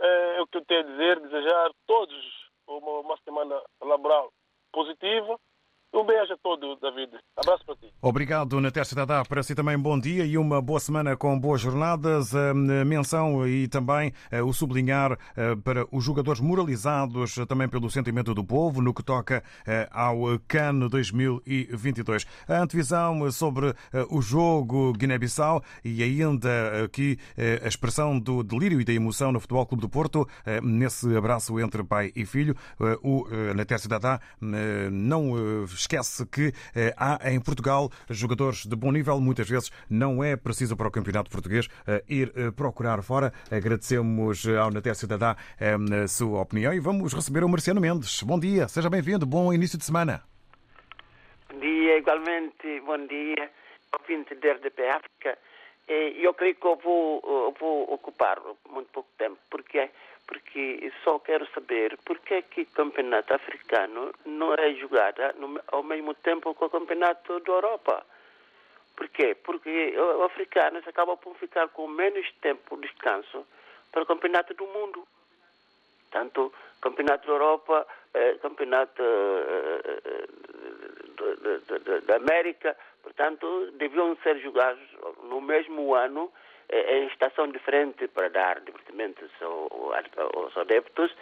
É, 0.00 0.36
é 0.36 0.42
o 0.42 0.46
que 0.46 0.58
eu 0.58 0.64
tenho 0.64 0.80
a 0.80 0.84
dizer, 0.84 1.20
desejar 1.20 1.66
a 1.66 1.72
todos 1.86 2.50
uma, 2.66 3.00
uma 3.00 3.16
semana 3.24 3.62
laboral 3.80 4.32
positiva 4.72 5.38
um 5.94 6.06
beijo 6.06 6.32
a 6.32 6.36
todo, 6.38 6.76
David. 6.76 7.12
Abraço 7.36 7.64
para 7.66 7.76
ti. 7.76 7.92
Obrigado, 8.00 8.60
Natécia 8.60 8.96
Dadá. 8.96 9.24
Para 9.24 9.42
si 9.42 9.54
também 9.54 9.78
bom 9.78 9.98
dia 9.98 10.24
e 10.24 10.38
uma 10.38 10.60
boa 10.62 10.80
semana 10.80 11.16
com 11.16 11.38
boas 11.38 11.60
jornadas. 11.60 12.34
A 12.34 12.54
menção 12.54 13.46
e 13.46 13.68
também 13.68 14.12
eh, 14.30 14.42
o 14.42 14.52
sublinhar 14.52 15.18
eh, 15.36 15.54
para 15.56 15.86
os 15.92 16.02
jogadores 16.02 16.40
moralizados 16.40 17.34
também 17.46 17.68
pelo 17.68 17.90
sentimento 17.90 18.34
do 18.34 18.42
povo 18.42 18.80
no 18.80 18.94
que 18.94 19.02
toca 19.02 19.44
eh, 19.66 19.88
ao 19.92 20.38
CAN 20.48 20.88
2022. 20.88 22.26
A 22.48 22.58
antevisão 22.58 23.30
sobre 23.30 23.74
o 24.10 24.22
jogo 24.22 24.92
Guiné-Bissau 24.94 25.62
e 25.84 26.02
ainda 26.02 26.84
aqui 26.84 27.18
a 27.64 27.68
expressão 27.68 28.18
do 28.18 28.42
delírio 28.42 28.80
e 28.80 28.84
da 28.84 28.92
emoção 28.92 29.32
no 29.32 29.40
Futebol 29.40 29.66
Clube 29.66 29.82
do 29.82 29.88
Porto 29.88 30.26
nesse 30.62 31.14
abraço 31.16 31.58
entre 31.60 31.82
pai 31.84 32.12
e 32.14 32.24
filho. 32.24 32.56
O 33.02 33.26
Natécia 33.54 33.88
Dadá 33.88 34.20
não 34.90 35.66
esquece 35.82 36.26
que 36.26 36.52
eh, 36.74 36.94
há 36.96 37.30
em 37.30 37.40
Portugal 37.40 37.90
jogadores 38.08 38.64
de 38.64 38.74
bom 38.76 38.90
nível. 38.90 39.20
Muitas 39.20 39.48
vezes 39.48 39.70
não 39.90 40.22
é 40.22 40.36
preciso 40.36 40.76
para 40.76 40.88
o 40.88 40.90
campeonato 40.90 41.30
português 41.30 41.68
eh, 41.86 42.02
ir 42.08 42.32
eh, 42.36 42.50
procurar 42.50 43.02
fora. 43.02 43.32
Agradecemos 43.50 44.46
ao 44.48 44.70
Naté 44.70 44.94
Cidadá 44.94 45.36
a 45.60 46.08
sua 46.08 46.40
opinião 46.40 46.72
e 46.72 46.80
vamos 46.80 47.12
receber 47.12 47.44
o 47.44 47.48
Marciano 47.48 47.80
Mendes. 47.80 48.22
Bom 48.22 48.38
dia, 48.38 48.68
seja 48.68 48.88
bem-vindo. 48.88 49.26
Bom 49.26 49.52
início 49.52 49.78
de 49.78 49.84
semana. 49.84 50.22
Bom 51.50 51.58
dia, 51.58 51.98
igualmente. 51.98 52.80
Bom 52.84 53.06
dia, 53.06 53.50
ouvinte 53.98 54.34
da 54.36 54.52
RDP 54.52 54.88
África. 54.88 55.38
Eu 55.88 56.32
creio 56.34 56.54
que 56.54 56.66
eu 56.66 56.76
vou, 56.76 57.20
eu 57.24 57.54
vou 57.58 57.92
ocupar 57.92 58.38
muito 58.70 58.88
pouco 58.92 59.08
tempo, 59.18 59.36
porque 59.50 59.90
porque 60.26 60.92
só 61.02 61.18
quero 61.18 61.46
saber 61.52 61.96
por 62.04 62.18
que 62.20 62.34
é 62.34 62.42
que 62.42 62.64
campeonato 62.66 63.34
africano 63.34 64.12
não 64.24 64.54
é 64.54 64.72
jogado 64.74 65.20
ao 65.68 65.82
mesmo 65.82 66.14
tempo 66.14 66.54
que 66.54 66.64
o 66.64 66.70
campeonato 66.70 67.40
da 67.40 67.52
Europa. 67.52 68.06
Por 68.96 69.08
quê? 69.08 69.34
Porque 69.34 69.94
os 69.98 70.22
africanos 70.22 70.86
acabam 70.86 71.16
por 71.16 71.34
ficar 71.36 71.68
com 71.68 71.86
menos 71.88 72.30
tempo 72.40 72.76
de 72.76 72.88
descanso 72.88 73.46
para 73.90 74.02
o 74.02 74.06
campeonato 74.06 74.54
do 74.54 74.66
mundo. 74.66 75.06
Tanto 76.10 76.52
campeonato 76.80 77.26
da 77.26 77.32
Europa, 77.32 77.86
eh, 78.12 78.34
campeonato 78.42 79.02
eh, 79.02 80.00
da 82.02 82.16
América, 82.16 82.76
portanto, 83.02 83.70
deviam 83.72 84.16
ser 84.22 84.38
jogados 84.40 84.82
no 85.24 85.40
mesmo 85.40 85.94
ano 85.94 86.30
em 86.72 87.06
estação 87.06 87.48
diferente 87.48 88.08
para 88.08 88.28
dar 88.28 88.60
divertimento 88.60 89.28
aos 90.34 90.56
adeptos, 90.56 91.14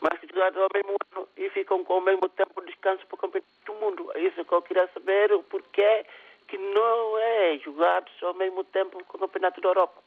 mas 0.00 0.18
que 0.18 0.28
jogaram 0.28 0.62
ao 0.62 0.68
mesmo 0.74 0.96
ano 1.12 1.28
e 1.36 1.50
ficam 1.50 1.84
com 1.84 1.98
o 1.98 2.00
mesmo 2.00 2.28
tempo 2.28 2.60
de 2.60 2.68
descanso 2.68 3.06
para 3.06 3.14
o 3.14 3.18
campeonato 3.18 3.50
do 3.66 3.74
mundo. 3.74 4.12
É 4.14 4.20
isso 4.20 4.44
que 4.44 4.52
eu 4.52 4.62
queria 4.62 4.88
saber, 4.88 5.32
o 5.32 5.42
porquê 5.42 6.06
que 6.48 6.58
não 6.58 7.18
é 7.18 7.58
jogado 7.58 8.10
ao 8.22 8.34
mesmo 8.34 8.64
tempo 8.64 9.02
com 9.04 9.16
o 9.16 9.20
campeonato 9.20 9.60
da 9.60 9.68
Europa. 9.68 10.02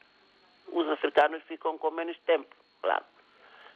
Os 0.67 0.87
africanos 0.89 1.43
ficam 1.43 1.77
com 1.77 1.91
menos 1.91 2.17
tempo, 2.19 2.55
claro. 2.81 3.03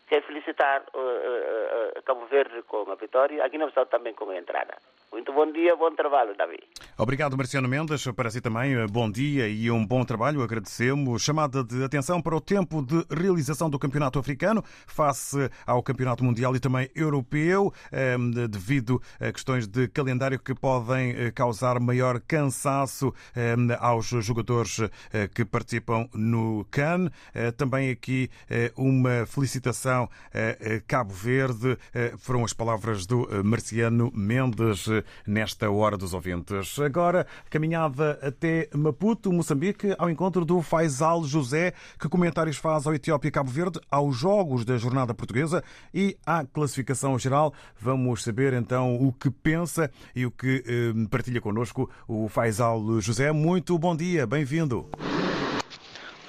Quero 0.09 0.25
felicitar 0.25 0.81
uh, 0.95 0.97
uh, 0.97 1.99
uh, 1.99 2.03
Cabo 2.03 2.25
Verde 2.25 2.63
com 2.63 2.91
a 2.91 2.95
vitória, 2.95 3.45
a 3.45 3.47
Guiné-Bissau 3.47 3.85
também 3.85 4.15
com 4.15 4.27
a 4.31 4.37
entrada. 4.37 4.75
Muito 5.11 5.33
bom 5.33 5.51
dia, 5.51 5.75
bom 5.75 5.93
trabalho, 5.93 6.35
Davi. 6.35 6.59
Obrigado, 6.97 7.35
Marciano 7.35 7.67
Mendes. 7.67 8.05
Para 8.11 8.29
si 8.29 8.41
também, 8.41 8.75
eh, 8.75 8.85
bom 8.87 9.09
dia 9.09 9.47
e 9.47 9.71
um 9.71 9.85
bom 9.85 10.03
trabalho. 10.05 10.41
Agradecemos. 10.43 11.23
Chamada 11.23 11.63
de 11.63 11.83
atenção 11.83 12.21
para 12.21 12.35
o 12.35 12.41
tempo 12.41 12.83
de 12.83 13.03
realização 13.09 13.69
do 13.69 13.79
Campeonato 13.79 14.19
Africano 14.19 14.63
face 14.87 15.49
ao 15.65 15.81
Campeonato 15.81 16.23
Mundial 16.23 16.55
e 16.55 16.59
também 16.59 16.89
Europeu, 16.95 17.73
ehm, 17.91 18.47
devido 18.47 19.01
a 19.19 19.31
questões 19.31 19.67
de 19.67 19.87
calendário 19.87 20.37
que 20.39 20.53
podem 20.53 21.11
eh, 21.11 21.31
causar 21.31 21.79
maior 21.79 22.19
cansaço 22.19 23.13
ehm, 23.35 23.71
aos 23.79 24.07
jogadores 24.07 24.79
eh, 25.11 25.27
que 25.27 25.43
participam 25.43 26.07
no 26.13 26.65
CAN. 26.69 27.09
Também 27.57 27.89
aqui 27.89 28.29
uma 28.75 29.25
felicitação 29.25 29.98
a 30.05 30.79
Cabo 30.87 31.13
Verde. 31.13 31.77
Foram 32.19 32.45
as 32.45 32.53
palavras 32.53 33.05
do 33.05 33.27
Marciano 33.43 34.11
Mendes 34.13 34.85
nesta 35.25 35.69
hora 35.69 35.97
dos 35.97 36.13
ouvintes. 36.13 36.77
Agora, 36.79 37.25
caminhada 37.49 38.19
até 38.21 38.69
Maputo, 38.73 39.31
Moçambique, 39.33 39.95
ao 39.97 40.09
encontro 40.09 40.45
do 40.45 40.61
Faisal 40.61 41.23
José. 41.23 41.73
Que 41.99 42.07
comentários 42.07 42.57
faz 42.57 42.85
ao 42.85 42.93
Etiópia 42.93 43.31
Cabo 43.31 43.49
Verde, 43.49 43.79
aos 43.89 44.15
jogos 44.15 44.65
da 44.65 44.77
jornada 44.77 45.13
portuguesa 45.13 45.63
e 45.93 46.17
à 46.25 46.45
classificação 46.45 47.17
geral? 47.17 47.53
Vamos 47.79 48.23
saber 48.23 48.53
então 48.53 48.95
o 48.95 49.11
que 49.11 49.29
pensa 49.29 49.89
e 50.15 50.25
o 50.25 50.31
que 50.31 50.63
eh, 50.65 51.07
partilha 51.09 51.41
connosco 51.41 51.89
o 52.07 52.27
Faisal 52.27 53.01
José. 53.01 53.31
Muito 53.31 53.77
bom 53.77 53.95
dia, 53.95 54.25
bem-vindo. 54.27 54.89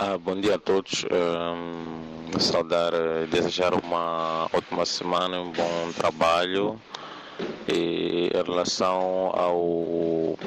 Ah, 0.02 0.16
bom 0.16 0.34
dia 0.40 0.54
a 0.54 0.58
todos. 0.58 1.04
Um, 1.12 2.40
saudar, 2.40 2.94
eh, 2.94 3.26
desejar 3.26 3.74
uma 3.74 4.48
ótima 4.50 4.86
semana, 4.86 5.38
um 5.42 5.52
bom 5.52 5.92
trabalho 5.94 6.80
e 7.68 8.30
em 8.32 8.42
relação 8.42 9.30
ao, 9.34 10.38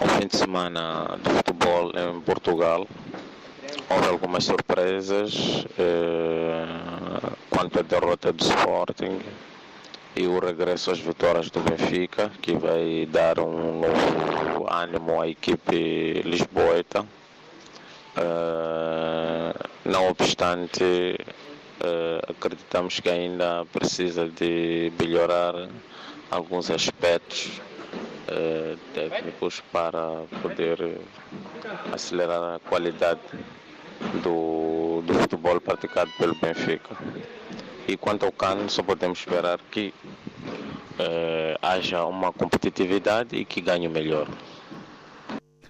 ao 0.00 0.08
fim 0.18 0.26
de 0.26 0.36
semana 0.36 1.16
de 1.22 1.30
futebol 1.30 1.92
em 1.94 2.20
Portugal, 2.22 2.84
houve 3.88 4.08
algumas 4.08 4.42
surpresas 4.44 5.64
eh, 5.78 6.66
quanto 7.48 7.78
à 7.78 7.82
derrota 7.82 8.32
do 8.32 8.42
Sporting 8.42 9.20
e 10.16 10.26
o 10.26 10.40
regresso 10.40 10.90
às 10.90 10.98
vitórias 10.98 11.48
do 11.48 11.60
Benfica, 11.60 12.32
que 12.42 12.56
vai 12.56 13.06
dar 13.08 13.38
um 13.38 13.82
novo 13.82 14.66
ânimo 14.68 15.20
à 15.20 15.28
equipe 15.28 16.22
lisboeta. 16.24 17.06
Uh, 18.14 19.54
não 19.86 20.08
obstante, 20.08 21.16
uh, 21.80 22.30
acreditamos 22.30 23.00
que 23.00 23.08
ainda 23.08 23.64
precisa 23.72 24.28
de 24.28 24.92
melhorar 25.00 25.54
alguns 26.30 26.70
aspectos 26.70 27.58
uh, 28.28 28.76
técnicos 28.92 29.62
para 29.72 30.24
poder 30.42 30.98
acelerar 31.90 32.56
a 32.56 32.58
qualidade 32.68 33.20
do, 34.22 35.02
do 35.06 35.14
futebol 35.14 35.58
praticado 35.58 36.10
pelo 36.18 36.34
Benfica. 36.34 36.94
E 37.88 37.96
quanto 37.96 38.26
ao 38.26 38.32
CAN, 38.32 38.68
só 38.68 38.82
podemos 38.82 39.18
esperar 39.18 39.58
que 39.70 39.92
haja 41.60 42.04
uma 42.04 42.32
competitividade 42.32 43.34
e 43.36 43.44
que 43.44 43.60
ganhe 43.60 43.88
melhor. 43.88 44.28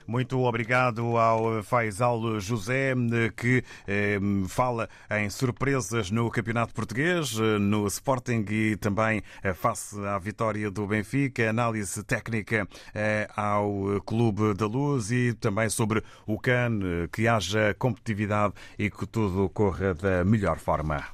Muito 0.06 0.40
obrigado 0.40 1.16
ao 1.16 1.62
Faisal 1.62 2.40
José, 2.40 2.94
que 3.36 3.62
eh, 3.86 4.18
fala 4.48 4.88
em 5.10 5.28
surpresas 5.30 6.10
no 6.10 6.30
Campeonato 6.30 6.74
Português, 6.74 7.36
no 7.60 7.86
Sporting 7.86 8.44
e 8.48 8.76
também 8.76 9.22
eh, 9.42 9.54
face 9.54 9.98
à 10.06 10.18
vitória 10.18 10.70
do 10.70 10.86
Benfica, 10.86 11.50
análise 11.50 12.02
técnica 12.04 12.66
eh, 12.94 13.28
ao 13.36 14.00
Clube 14.04 14.54
da 14.54 14.66
Luz 14.66 15.10
e 15.10 15.32
também 15.34 15.68
sobre 15.68 16.02
o 16.26 16.38
CAN, 16.38 16.80
que 17.12 17.28
haja 17.28 17.74
competitividade 17.78 18.54
e 18.78 18.90
que 18.90 19.06
tudo 19.06 19.48
corra 19.48 19.94
da 19.94 20.24
melhor 20.24 20.58
forma. 20.58 21.04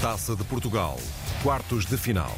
Taça 0.00 0.36
de 0.36 0.44
Portugal, 0.44 0.96
quartos 1.42 1.84
de 1.84 1.96
final. 1.96 2.36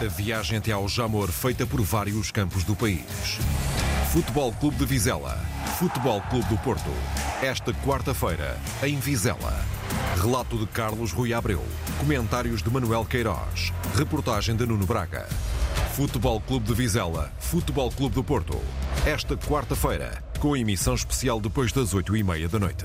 A 0.00 0.08
viagem 0.08 0.58
até 0.58 0.72
ao 0.72 0.88
Jamor 0.88 1.30
feita 1.30 1.64
por 1.64 1.80
vários 1.80 2.32
campos 2.32 2.64
do 2.64 2.74
país. 2.74 3.38
Futebol 4.12 4.52
Clube 4.52 4.76
de 4.76 4.84
Vizela. 4.84 5.38
Futebol 5.78 6.20
Clube 6.22 6.48
do 6.48 6.58
Porto. 6.58 6.90
Esta 7.40 7.72
quarta-feira, 7.72 8.58
em 8.82 8.98
Vizela. 8.98 9.64
Relato 10.20 10.58
de 10.58 10.66
Carlos 10.66 11.12
Rui 11.12 11.32
Abreu. 11.32 11.64
Comentários 11.98 12.60
de 12.60 12.70
Manuel 12.70 13.04
Queiroz. 13.04 13.72
Reportagem 13.94 14.56
de 14.56 14.66
Nuno 14.66 14.84
Braga. 14.84 15.28
Futebol 15.94 16.40
Clube 16.40 16.66
de 16.66 16.74
Vizela. 16.74 17.32
Futebol 17.38 17.90
Clube 17.92 18.16
do 18.16 18.24
Porto. 18.24 18.60
Esta 19.06 19.36
quarta-feira, 19.36 20.22
com 20.40 20.56
emissão 20.56 20.94
especial 20.94 21.40
depois 21.40 21.72
das 21.72 21.94
oito 21.94 22.16
e 22.16 22.22
meia 22.22 22.48
da 22.48 22.58
noite. 22.58 22.84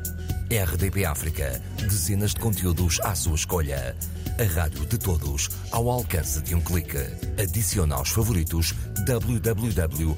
RDP 0.51 1.05
África, 1.05 1.61
dezenas 1.77 2.33
de 2.33 2.41
conteúdos 2.41 2.99
à 3.03 3.15
sua 3.15 3.35
escolha. 3.35 3.95
A 4.37 4.43
rádio 4.53 4.85
de 4.85 4.97
todos, 4.97 5.49
ao 5.71 5.89
alcance 5.89 6.41
de 6.41 6.53
um 6.53 6.59
clique. 6.59 6.97
Adicione 7.41 7.93
aos 7.93 8.09
favoritos 8.09 8.73
www.rtp.pt 9.07 10.17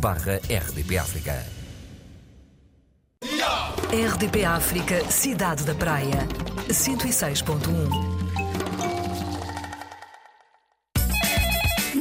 barra 0.00 0.38
RDP 0.38 0.98
África. 0.98 1.46
RDP 3.92 4.44
África, 4.44 5.08
Cidade 5.08 5.62
da 5.62 5.76
Praia, 5.76 6.26
106.1. 6.68 8.15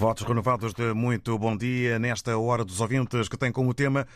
Votos 0.00 0.26
renovados 0.26 0.72
de 0.72 0.94
muito 0.94 1.38
bom 1.38 1.54
dia 1.54 1.98
nesta 1.98 2.38
hora 2.38 2.64
dos 2.64 2.80
ouvintes 2.80 3.28
que 3.28 3.36
tem 3.36 3.52
como 3.52 3.74
tema 3.74 4.06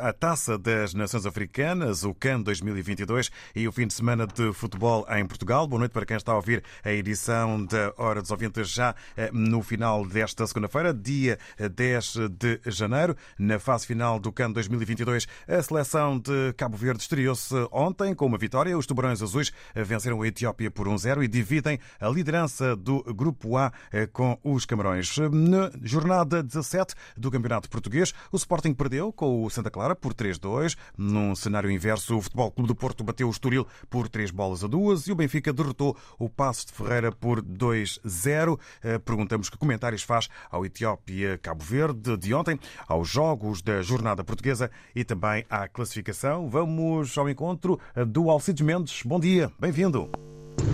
a 0.00 0.10
Taça 0.10 0.56
das 0.56 0.94
Nações 0.94 1.26
Africanas, 1.26 2.02
o 2.02 2.14
CAN 2.14 2.40
2022 2.40 3.30
e 3.54 3.68
o 3.68 3.72
fim 3.72 3.86
de 3.86 3.92
semana 3.92 4.26
de 4.26 4.54
futebol 4.54 5.06
em 5.10 5.26
Portugal. 5.26 5.66
Boa 5.66 5.80
noite 5.80 5.92
para 5.92 6.06
quem 6.06 6.16
está 6.16 6.32
a 6.32 6.36
ouvir 6.36 6.64
a 6.82 6.90
edição 6.90 7.62
da 7.66 7.92
Hora 7.98 8.22
dos 8.22 8.30
Ouvintes 8.30 8.70
já 8.70 8.94
eh, 9.18 9.28
no 9.34 9.60
final 9.60 10.06
desta 10.06 10.46
segunda-feira, 10.46 10.94
dia 10.94 11.38
10 11.58 12.30
de 12.30 12.58
janeiro. 12.64 13.14
Na 13.38 13.58
fase 13.58 13.86
final 13.86 14.18
do 14.18 14.32
CAN 14.32 14.50
2022, 14.50 15.26
a 15.46 15.62
seleção 15.62 16.18
de 16.18 16.54
Cabo 16.56 16.78
Verde 16.78 17.02
estreou-se 17.02 17.54
ontem 17.70 18.14
com 18.14 18.24
uma 18.24 18.38
vitória. 18.38 18.78
Os 18.78 18.86
Tubarões 18.86 19.20
Azuis 19.20 19.52
venceram 19.74 20.22
a 20.22 20.26
Etiópia 20.26 20.70
por 20.70 20.88
1-0 20.88 21.22
e 21.22 21.28
dividem 21.28 21.78
a 22.00 22.08
liderança 22.08 22.74
do 22.74 23.02
Grupo 23.12 23.58
A 23.58 23.70
eh, 23.92 24.06
com 24.06 24.38
os 24.42 24.64
Camarões. 24.64 25.14
Na 25.34 25.68
jornada 25.82 26.44
17 26.44 26.94
do 27.16 27.28
Campeonato 27.28 27.68
Português, 27.68 28.14
o 28.30 28.36
Sporting 28.36 28.72
perdeu 28.72 29.12
com 29.12 29.42
o 29.42 29.50
Santa 29.50 29.68
Clara 29.68 29.96
por 29.96 30.14
3-2. 30.14 30.76
Num 30.96 31.34
cenário 31.34 31.68
inverso, 31.68 32.16
o 32.16 32.22
Futebol 32.22 32.52
Clube 32.52 32.68
do 32.68 32.74
Porto 32.76 33.02
bateu 33.02 33.26
o 33.26 33.32
Estoril 33.32 33.66
por 33.90 34.08
3 34.08 34.30
bolas 34.30 34.62
a 34.62 34.68
2 34.68 35.08
e 35.08 35.12
o 35.12 35.16
Benfica 35.16 35.52
derrotou 35.52 35.96
o 36.20 36.28
Passos 36.28 36.66
de 36.66 36.72
Ferreira 36.74 37.10
por 37.10 37.42
2-0. 37.42 38.60
Eh, 38.84 38.98
perguntamos 39.00 39.50
que 39.50 39.58
comentários 39.58 40.04
faz 40.04 40.28
ao 40.48 40.64
Etiópia-Cabo 40.64 41.64
Verde 41.64 42.16
de 42.16 42.32
ontem, 42.32 42.56
aos 42.86 43.08
jogos 43.08 43.60
da 43.60 43.82
jornada 43.82 44.22
portuguesa 44.22 44.70
e 44.94 45.02
também 45.02 45.44
à 45.50 45.66
classificação. 45.66 46.48
Vamos 46.48 47.18
ao 47.18 47.28
encontro 47.28 47.80
do 48.06 48.30
Alcides 48.30 48.64
Mendes. 48.64 49.02
Bom 49.02 49.18
dia, 49.18 49.50
bem-vindo. 49.58 50.08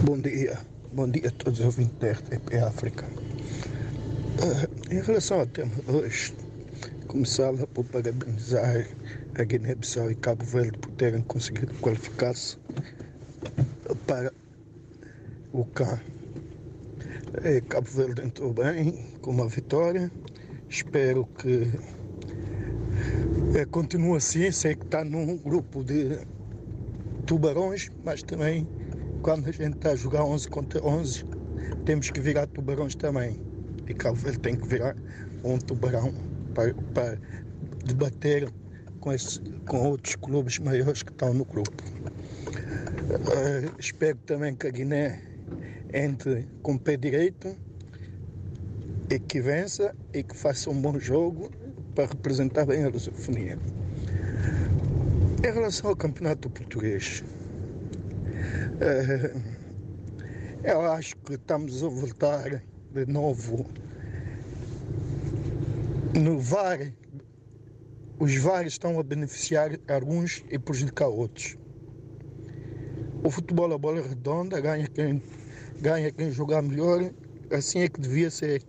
Bom 0.05 0.18
dia, 0.18 0.61
bom 0.92 1.09
dia 1.09 1.29
a 1.29 1.31
todos 1.31 1.61
os 1.61 1.64
ouvintes 1.64 1.96
da 1.96 2.12
RTP 2.12 2.57
África. 2.62 3.09
Em 4.90 5.03
relação 5.03 5.40
ao 5.40 5.46
tema 5.46 5.70
hoje, 5.87 6.33
começava 7.07 7.66
por 7.66 7.85
parabenizar 7.85 8.88
a 9.38 9.44
Guiné-Bissau 9.44 10.11
e 10.11 10.14
Cabo 10.14 10.42
Verde 10.46 10.79
por 10.79 10.90
terem 10.92 11.20
conseguido 11.24 11.74
qualificar-se 11.74 12.57
para 14.07 14.33
o 15.53 15.62
CAN. 15.66 16.00
E 17.44 17.61
Cabo 17.61 17.90
Verde 17.90 18.22
entrou 18.22 18.55
bem 18.55 19.14
com 19.20 19.33
uma 19.33 19.46
vitória. 19.46 20.11
Espero 20.70 21.26
que 21.26 21.70
é, 23.55 23.66
continue 23.66 24.16
assim. 24.16 24.50
Sei 24.50 24.74
que 24.74 24.87
está 24.87 25.05
num 25.05 25.37
grupo 25.37 25.85
de 25.85 26.18
tubarões, 27.26 27.90
mas 28.03 28.22
também 28.22 28.66
quando 29.20 29.50
a 29.50 29.53
gente 29.53 29.76
está 29.76 29.90
a 29.90 29.96
jogar 29.96 30.24
11 30.24 30.48
contra 30.48 30.83
11, 30.83 31.26
temos 31.85 32.11
que 32.11 32.20
virar 32.20 32.46
tubarões 32.46 32.94
também 32.94 33.49
e 33.90 33.94
Cabo 33.94 34.18
tem 34.38 34.55
que 34.55 34.66
virar 34.66 34.96
um 35.42 35.59
tubarão 35.59 36.14
para, 36.55 36.72
para 36.94 37.18
debater 37.85 38.48
com, 39.00 39.12
esse, 39.12 39.40
com 39.66 39.88
outros 39.88 40.14
clubes 40.16 40.59
maiores 40.59 41.03
que 41.03 41.11
estão 41.11 41.35
no 41.35 41.44
grupo. 41.44 41.83
Uh, 43.11 43.74
espero 43.79 44.16
também 44.18 44.55
que 44.55 44.68
a 44.68 44.70
Guiné 44.70 45.20
entre 45.92 46.46
com 46.62 46.74
o 46.74 46.79
pé 46.79 46.96
direito 46.96 47.57
e 49.11 49.18
que 49.18 49.40
vença 49.40 49.92
e 50.14 50.22
que 50.22 50.37
faça 50.37 50.70
um 50.70 50.81
bom 50.81 50.96
jogo 50.98 51.50
para 51.94 52.07
representar 52.07 52.66
bem 52.66 52.85
a 52.85 52.88
lusofonia. 52.88 53.59
Em 55.42 55.53
relação 55.53 55.90
ao 55.90 55.96
campeonato 55.96 56.48
português, 56.48 57.24
uh, 58.76 59.40
eu 60.62 60.83
acho 60.83 61.16
que 61.16 61.35
estamos 61.35 61.83
a 61.83 61.88
voltar 61.88 62.62
de 62.92 63.07
novo 63.07 63.66
no 66.18 66.40
VAR, 66.40 66.92
os 68.18 68.37
VAR 68.37 68.66
estão 68.66 68.98
a 68.98 69.03
beneficiar 69.03 69.79
alguns 69.88 70.44
e 70.50 70.59
prejudicar 70.59 71.09
outros. 71.09 71.57
O 73.22 73.31
futebol, 73.31 73.72
a 73.72 73.79
bola 73.79 74.00
é 74.00 74.03
redonda, 74.03 74.61
ganha 74.61 74.88
quem, 74.88 75.22
ganha 75.81 76.11
quem 76.11 76.33
jogar 76.33 76.62
melhor, 76.62 77.12
assim 77.53 77.81
é 77.81 77.88
que 77.88 78.00
devia 78.00 78.31
ser. 78.31 78.62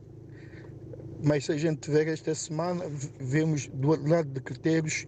Mas 1.24 1.46
se 1.46 1.52
a 1.52 1.58
gente 1.58 1.90
ver 1.90 2.08
esta 2.08 2.36
semana, 2.36 2.86
vemos 3.20 3.68
do 3.68 3.90
lado 4.08 4.30
de 4.30 4.42
critérios 4.42 5.06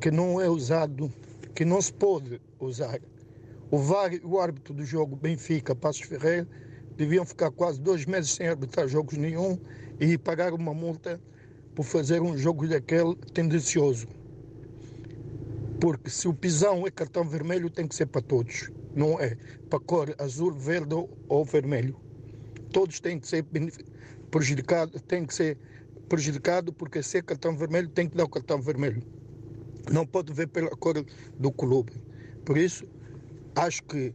que 0.00 0.10
não 0.10 0.40
é 0.40 0.48
usado, 0.48 1.12
que 1.54 1.64
não 1.64 1.82
se 1.82 1.92
pode 1.92 2.40
usar. 2.60 2.98
O 3.70 3.78
VAR 3.78 4.10
o 4.24 4.40
árbitro 4.40 4.72
do 4.72 4.84
jogo 4.84 5.16
Benfica, 5.16 5.74
Passos 5.74 6.02
Ferreira, 6.02 6.48
deviam 6.98 7.24
ficar 7.24 7.52
quase 7.52 7.80
dois 7.80 8.04
meses 8.04 8.32
sem 8.32 8.48
arbitrar 8.48 8.88
jogos 8.88 9.16
nenhum 9.16 9.56
e 10.00 10.18
pagar 10.18 10.52
uma 10.52 10.74
multa 10.74 11.20
por 11.74 11.84
fazer 11.84 12.20
um 12.20 12.36
jogo 12.36 12.66
daquele 12.66 13.14
tendencioso. 13.32 14.08
Porque 15.80 16.10
se 16.10 16.26
o 16.26 16.34
pisão 16.34 16.84
é 16.88 16.90
cartão 16.90 17.26
vermelho, 17.26 17.70
tem 17.70 17.86
que 17.86 17.94
ser 17.94 18.06
para 18.06 18.20
todos. 18.20 18.68
Não 18.96 19.18
é 19.20 19.36
para 19.70 19.78
cor 19.78 20.12
azul, 20.18 20.52
verde 20.52 20.96
ou 21.28 21.44
vermelho. 21.44 21.96
Todos 22.72 22.98
têm 22.98 23.20
que 23.20 23.28
ser 23.28 23.46
prejudicados, 24.28 25.00
têm 25.02 25.24
que 25.24 25.32
ser 25.32 25.56
prejudicado 26.08 26.72
porque 26.72 27.00
se 27.00 27.18
é 27.18 27.22
cartão 27.22 27.56
vermelho, 27.56 27.88
tem 27.88 28.08
que 28.08 28.16
dar 28.16 28.24
o 28.24 28.28
cartão 28.28 28.60
vermelho. 28.60 29.04
Não 29.92 30.04
pode 30.04 30.32
ver 30.32 30.48
pela 30.48 30.70
cor 30.70 31.04
do 31.38 31.52
clube. 31.52 31.92
Por 32.44 32.58
isso, 32.58 32.84
acho 33.54 33.84
que 33.84 34.12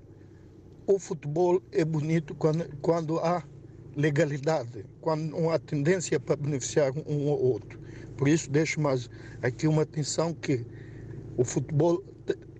o 0.86 1.00
futebol 1.00 1.62
é 1.72 1.86
bonito 1.86 2.36
quando, 2.36 2.66
quando 2.82 3.20
há 3.20 3.44
legalidade, 3.96 4.86
quando 5.02 5.32
não 5.32 5.50
há 5.50 5.60
tendência 5.60 6.20
para 6.20 6.36
beneficiar 6.36 6.92
um 7.08 7.28
ou 7.28 7.42
outro. 7.42 7.80
Por 8.18 8.28
isso, 8.28 8.50
deixo 8.50 8.82
mais 8.82 9.10
aqui 9.42 9.68
uma 9.68 9.84
atenção 9.84 10.34
que 10.34 10.66
o 11.38 11.44
futebol 11.44 12.04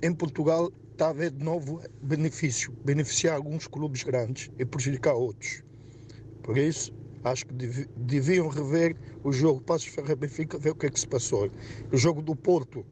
em 0.02 0.14
Portugal 0.14 0.72
está 0.92 1.10
a 1.10 1.14
ver 1.14 1.32
de 1.32 1.44
novo 1.44 1.82
benefício, 2.02 2.72
beneficiar 2.84 3.36
alguns 3.36 3.68
clubes 3.68 4.04
grandes 4.04 4.50
e 4.58 4.66
prejudicar 4.66 5.14
outros. 5.14 5.64
Por 6.44 6.58
isso, 6.58 6.94
acho 7.24 7.46
que 7.46 7.54
deviam 7.98 8.48
rever 8.48 8.96
o 9.24 9.32
jogo 9.32 9.62
Passos 9.62 9.88
Ferreira 9.88 10.16
Benfica, 10.16 10.58
ver 10.58 10.72
o 10.72 10.76
que 10.76 10.86
é 10.86 10.90
que 10.90 11.00
se 11.00 11.08
passou. 11.08 11.50
O 11.92 11.98
jogo 11.98 12.22
do 12.22 12.36
Porto 12.36 12.86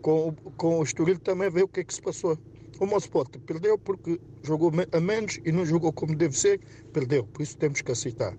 com, 0.00 0.34
com 0.56 0.78
o 0.78 0.82
Estoril 0.82 1.18
também 1.18 1.50
ver 1.50 1.64
o 1.64 1.68
que 1.68 1.80
é 1.80 1.84
que 1.84 1.94
se 1.94 2.02
passou. 2.02 2.38
O 2.80 2.86
Mosport 2.86 3.36
perdeu 3.40 3.76
porque 3.76 4.20
jogou 4.42 4.70
a 4.92 5.00
menos 5.00 5.40
e 5.44 5.50
não 5.50 5.66
jogou 5.66 5.92
como 5.92 6.14
deve 6.14 6.38
ser, 6.38 6.60
perdeu. 6.92 7.24
Por 7.24 7.42
isso 7.42 7.56
temos 7.56 7.80
que 7.80 7.90
aceitar. 7.90 8.36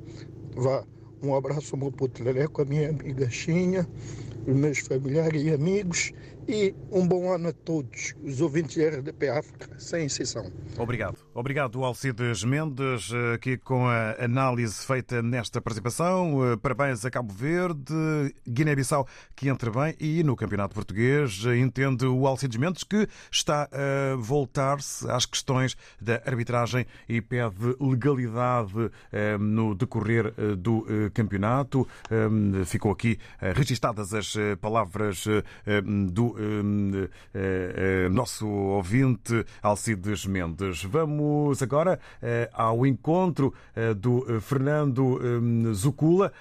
Vá, 0.56 0.86
um 1.22 1.36
abraço 1.36 1.76
ao 1.76 1.80
meu 1.80 1.92
puto 1.92 2.24
Leleco, 2.24 2.62
a 2.62 2.66
minha 2.66 2.90
amiga 2.90 3.30
Xinha, 3.30 3.86
meus 4.46 4.80
familiares 4.80 5.42
e 5.44 5.54
amigos 5.54 6.12
e 6.48 6.74
um 6.92 7.08
bom 7.08 7.32
ano 7.32 7.50
a 7.50 7.54
todos 7.54 8.16
os 8.24 8.42
ouvintes 8.42 8.76
da 8.76 8.98
RDP 8.98 9.30
África, 9.30 9.70
sem 9.78 10.06
exceção. 10.06 10.52
Obrigado. 10.80 11.18
Obrigado, 11.36 11.84
Alcides 11.84 12.44
Mendes, 12.44 13.12
aqui 13.36 13.56
com 13.56 13.88
a 13.88 14.16
análise 14.20 14.84
feita 14.84 15.22
nesta 15.22 15.62
participação. 15.62 16.58
Parabéns 16.60 17.06
a 17.06 17.12
Cabo 17.12 17.32
Verde, 17.32 17.94
Guiné-Bissau, 18.48 19.08
que 19.36 19.48
entra 19.48 19.70
bem, 19.70 19.96
e 20.00 20.24
no 20.24 20.36
Campeonato 20.36 20.74
Português 20.74 21.44
entende 21.56 22.06
o 22.06 22.26
Alcides 22.26 22.58
Mendes 22.58 22.84
que 22.84 23.08
está 23.32 23.70
a 23.72 24.16
voltar-se 24.16 25.08
às 25.10 25.28
questões 25.28 25.78
da 26.02 26.16
arbitragem 26.26 26.86
e 27.08 27.22
pede 27.22 27.76
legalidade 27.80 28.92
eh, 29.12 29.38
no 29.38 29.76
decorrer 29.76 30.34
eh, 30.38 30.56
do 30.56 30.86
eh, 30.90 31.10
campeonato. 31.14 31.88
Ficou 32.66 32.92
aqui 32.92 33.18
registadas 33.40 34.14
as 34.14 34.29
palavras 34.62 35.26
do 36.12 36.36
nosso 38.12 38.48
ouvinte 38.48 39.46
Alcides 39.62 40.26
Mendes. 40.26 40.84
Vamos 40.84 41.62
agora 41.62 42.00
ao 42.54 42.86
encontro 42.86 43.54
do 43.98 44.40
Fernando 44.42 45.20
Zucula, 45.74 46.32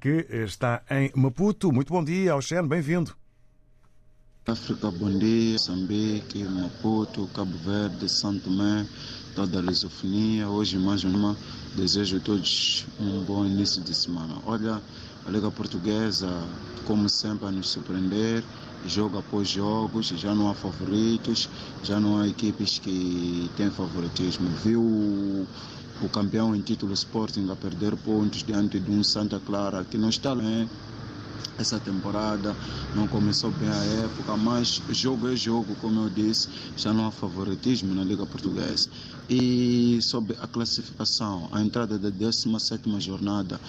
que 0.00 0.26
está 0.30 0.82
em 0.90 1.10
Maputo. 1.14 1.72
Muito 1.72 1.92
bom 1.92 2.02
dia, 2.02 2.36
Oxen, 2.36 2.66
bem-vindo. 2.66 3.14
África, 4.46 4.90
bom 4.90 5.10
dia, 5.18 5.52
Moçambique, 5.52 6.42
Maputo, 6.44 7.28
Cabo 7.34 7.54
Verde, 7.58 8.08
Santo 8.08 8.44
Tomé, 8.44 8.86
toda 9.34 9.58
a 9.58 9.60
lusofonia. 9.60 10.48
Hoje, 10.48 10.78
mais 10.78 11.04
uma, 11.04 11.36
desejo 11.76 12.16
a 12.16 12.20
todos 12.20 12.86
um 12.98 13.22
bom 13.24 13.44
início 13.44 13.84
de 13.84 13.94
semana. 13.94 14.40
Olha, 14.46 14.80
a 15.28 15.30
Liga 15.30 15.50
Portuguesa, 15.50 16.26
como 16.86 17.06
sempre, 17.06 17.46
a 17.46 17.50
nos 17.50 17.68
surpreender, 17.68 18.42
jogo 18.86 19.18
após 19.18 19.46
jogos, 19.46 20.06
já 20.06 20.34
não 20.34 20.48
há 20.48 20.54
favoritos, 20.54 21.50
já 21.84 22.00
não 22.00 22.18
há 22.18 22.26
equipes 22.26 22.78
que 22.78 23.50
têm 23.54 23.70
favoritismo. 23.70 24.48
Viu 24.64 24.80
o 24.80 26.08
campeão 26.10 26.56
em 26.56 26.62
título 26.62 26.94
Sporting 26.94 27.46
a 27.50 27.56
perder 27.56 27.94
pontos 27.96 28.42
diante 28.42 28.80
de 28.80 28.90
um 28.90 29.04
Santa 29.04 29.38
Clara 29.38 29.84
que 29.84 29.98
não 29.98 30.08
está 30.08 30.34
bem 30.34 30.66
essa 31.58 31.78
temporada, 31.78 32.56
não 32.94 33.06
começou 33.06 33.50
bem 33.50 33.68
a 33.68 34.04
época, 34.04 34.34
mas 34.36 34.80
jogo 34.90 35.28
é 35.28 35.36
jogo, 35.36 35.74
como 35.80 36.04
eu 36.04 36.08
disse, 36.08 36.48
já 36.74 36.90
não 36.90 37.06
há 37.06 37.10
favoritismo 37.10 37.94
na 37.94 38.02
Liga 38.02 38.24
Portuguesa. 38.24 38.88
E 39.30 40.00
sobre 40.00 40.34
a 40.40 40.46
classificação, 40.46 41.50
a 41.52 41.60
entrada 41.60 41.98
da 41.98 42.08
17 42.08 42.88
jornada, 42.98 43.60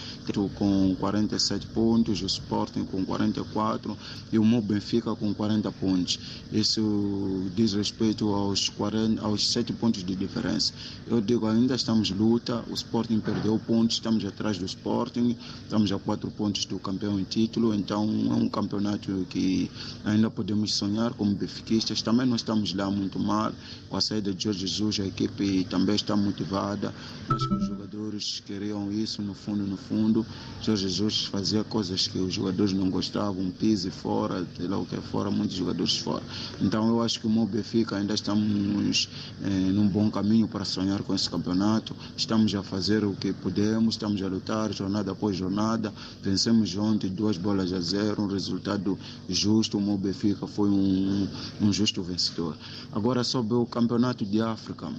com 0.55 0.95
47 0.97 1.67
pontos, 1.67 2.21
o 2.21 2.25
Sporting 2.25 2.85
com 2.85 3.03
44 3.03 3.97
e 4.31 4.39
o 4.39 4.45
Mo 4.45 4.61
Benfica 4.61 5.13
com 5.15 5.33
40 5.33 5.69
pontos. 5.73 6.17
Isso 6.49 7.51
diz 7.57 7.73
respeito 7.73 8.33
aos, 8.33 8.69
40, 8.69 9.21
aos 9.21 9.51
7 9.51 9.73
pontos 9.73 10.01
de 10.01 10.15
diferença. 10.15 10.71
Eu 11.05 11.19
digo, 11.19 11.45
ainda 11.45 11.75
estamos 11.75 12.09
luta, 12.09 12.63
o 12.69 12.73
Sporting 12.73 13.19
perdeu 13.19 13.59
pontos, 13.59 13.97
estamos 13.97 14.23
atrás 14.23 14.57
do 14.57 14.65
Sporting, 14.65 15.35
estamos 15.63 15.91
a 15.91 15.99
4 15.99 16.31
pontos 16.31 16.63
do 16.65 16.79
campeão 16.79 17.19
em 17.19 17.25
título, 17.25 17.73
então 17.73 18.03
é 18.31 18.33
um 18.33 18.47
campeonato 18.47 19.27
que 19.29 19.69
ainda 20.05 20.29
podemos 20.29 20.73
sonhar 20.73 21.13
como 21.13 21.35
benfiquistas. 21.35 22.01
Também 22.01 22.25
não 22.25 22.37
estamos 22.37 22.73
lá 22.73 22.89
muito 22.89 23.19
mal, 23.19 23.51
com 23.89 23.97
a 23.97 24.01
saída 24.01 24.33
de 24.33 24.41
Jorge 24.45 24.65
Jesus, 24.65 24.99
a 25.01 25.05
equipe 25.05 25.48
também 25.69 25.95
está 25.95 26.15
motivada. 26.15 26.93
Acho 27.29 27.47
que 27.47 27.53
os 27.53 27.67
jogadores 27.67 28.43
queriam 28.45 28.91
isso 28.91 29.21
no 29.21 29.33
fundo, 29.33 29.63
no 29.63 29.77
fundo. 29.77 30.25
Jorge 30.61 30.83
Jesus 30.87 31.25
fazia 31.25 31.63
coisas 31.63 32.07
que 32.07 32.17
os 32.17 32.33
jogadores 32.33 32.73
não 32.73 32.89
gostavam, 32.89 33.49
pise 33.51 33.91
fora, 33.91 34.45
sei 34.57 34.67
lá 34.67 34.77
o 34.77 34.85
que 34.85 34.95
é 34.95 35.01
fora, 35.01 35.29
muitos 35.29 35.55
jogadores 35.55 35.97
fora. 35.97 36.23
Então 36.61 36.87
eu 36.89 37.01
acho 37.01 37.19
que 37.19 37.27
o 37.27 37.29
Mobe 37.29 37.61
fica, 37.63 37.97
ainda 37.97 38.13
estamos 38.13 39.09
eh, 39.43 39.49
num 39.49 39.87
bom 39.87 40.09
caminho 40.09 40.47
para 40.47 40.65
sonhar 40.65 41.01
com 41.03 41.13
esse 41.13 41.29
campeonato. 41.29 41.95
Estamos 42.17 42.53
a 42.55 42.63
fazer 42.63 43.05
o 43.05 43.13
que 43.13 43.31
podemos, 43.31 43.95
estamos 43.95 44.21
a 44.21 44.27
lutar 44.27 44.73
jornada 44.73 45.11
após 45.11 45.35
jornada. 45.37 45.93
Vencemos 46.21 46.75
ontem 46.75 47.09
duas 47.09 47.37
bolas 47.37 47.71
a 47.71 47.79
zero, 47.79 48.23
um 48.23 48.27
resultado 48.27 48.97
justo. 49.27 49.77
O 49.77 49.81
Mobe 49.81 50.13
fica 50.13 50.47
foi 50.47 50.69
um, 50.69 51.27
um 51.61 51.71
justo 51.71 52.01
vencedor. 52.01 52.57
Agora 52.91 53.23
sobre 53.23 53.53
o 53.53 53.65
campeonato 53.65 54.25
de 54.25 54.41
África. 54.41 54.91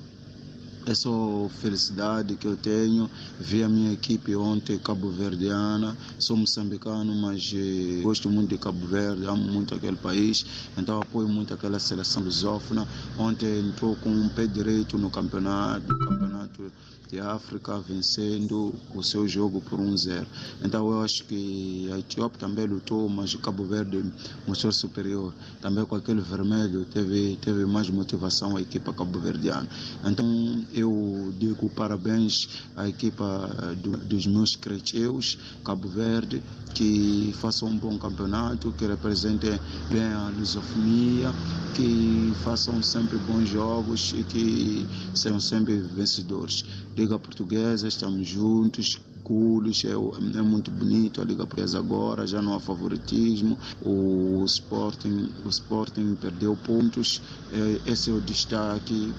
É 0.86 0.94
só 0.94 1.48
felicidade 1.60 2.36
que 2.36 2.46
eu 2.46 2.56
tenho. 2.56 3.08
Vi 3.38 3.62
a 3.62 3.68
minha 3.68 3.92
equipe 3.92 4.34
ontem, 4.34 4.78
cabo-verdiana. 4.78 5.96
Sou 6.18 6.36
moçambicano, 6.36 7.14
mas 7.14 7.52
eh, 7.54 8.00
gosto 8.02 8.30
muito 8.30 8.50
de 8.50 8.58
Cabo 8.58 8.86
Verde, 8.86 9.26
amo 9.26 9.44
muito 9.52 9.74
aquele 9.74 9.96
país. 9.96 10.44
Então 10.76 11.00
apoio 11.00 11.28
muito 11.28 11.52
aquela 11.52 11.78
seleção 11.78 12.22
lusófona. 12.22 12.88
Ontem 13.18 13.60
entrou 13.60 13.94
com 13.96 14.10
um 14.10 14.28
pé 14.30 14.46
direito 14.46 14.96
no 14.96 15.10
campeonato, 15.10 15.86
campeonato 15.98 16.72
de 17.10 17.18
África, 17.18 17.78
vencendo 17.80 18.72
o 18.94 19.02
seu 19.02 19.26
jogo 19.26 19.60
por 19.60 19.80
1-0. 19.80 20.24
Então 20.62 20.88
eu 20.90 21.02
acho 21.02 21.24
que 21.24 21.90
a 21.92 21.98
Etiópia 21.98 22.38
também 22.38 22.66
lutou, 22.66 23.08
mas 23.08 23.34
o 23.34 23.38
Cabo 23.40 23.64
Verde 23.64 24.04
mostrou 24.46 24.72
superior. 24.72 25.34
Também 25.60 25.84
com 25.84 25.96
aquele 25.96 26.20
vermelho 26.20 26.84
teve, 26.84 27.36
teve 27.42 27.66
mais 27.66 27.90
motivação 27.90 28.56
a 28.56 28.62
equipa 28.62 28.92
cabo-verdiana. 28.92 29.68
Então 30.04 30.64
eu 30.72 31.34
digo 31.38 31.68
parabéns 31.70 32.48
à 32.76 32.88
equipa 32.88 33.74
do, 33.82 33.96
dos 33.96 34.26
meus 34.26 34.54
crecheus, 34.54 35.36
Cabo 35.64 35.88
Verde, 35.88 36.40
que 36.74 37.34
façam 37.40 37.68
um 37.68 37.76
bom 37.76 37.98
campeonato, 37.98 38.72
que 38.72 38.86
representem 38.86 39.58
bem 39.90 40.02
a 40.02 40.32
lusofonia, 40.36 41.32
que 41.74 42.32
façam 42.42 42.82
sempre 42.82 43.18
bons 43.18 43.48
jogos 43.48 44.14
e 44.16 44.22
que 44.24 44.86
sejam 45.14 45.40
sempre 45.40 45.78
vencedores. 45.78 46.64
Liga 46.96 47.18
Portuguesa, 47.18 47.88
estamos 47.88 48.26
juntos, 48.26 48.98
Culos, 49.22 49.84
é, 49.84 49.90
é, 49.90 50.42
muito 50.42 50.70
bonito 50.70 51.20
a 51.20 51.24
Liga 51.24 51.46
Portuguesa 51.46 51.78
agora, 51.78 52.26
já 52.26 52.42
não 52.42 52.54
há 52.54 52.60
favoritismo, 52.60 53.56
o 53.80 54.42
Sporting, 54.44 55.28
o 55.44 55.48
Sporting 55.48 56.16
perdeu 56.16 56.56
pontos, 56.56 57.22
é, 57.52 57.92
esse 57.92 58.10
é 58.10 58.12
o 58.12 58.20
destaque 58.20 59.12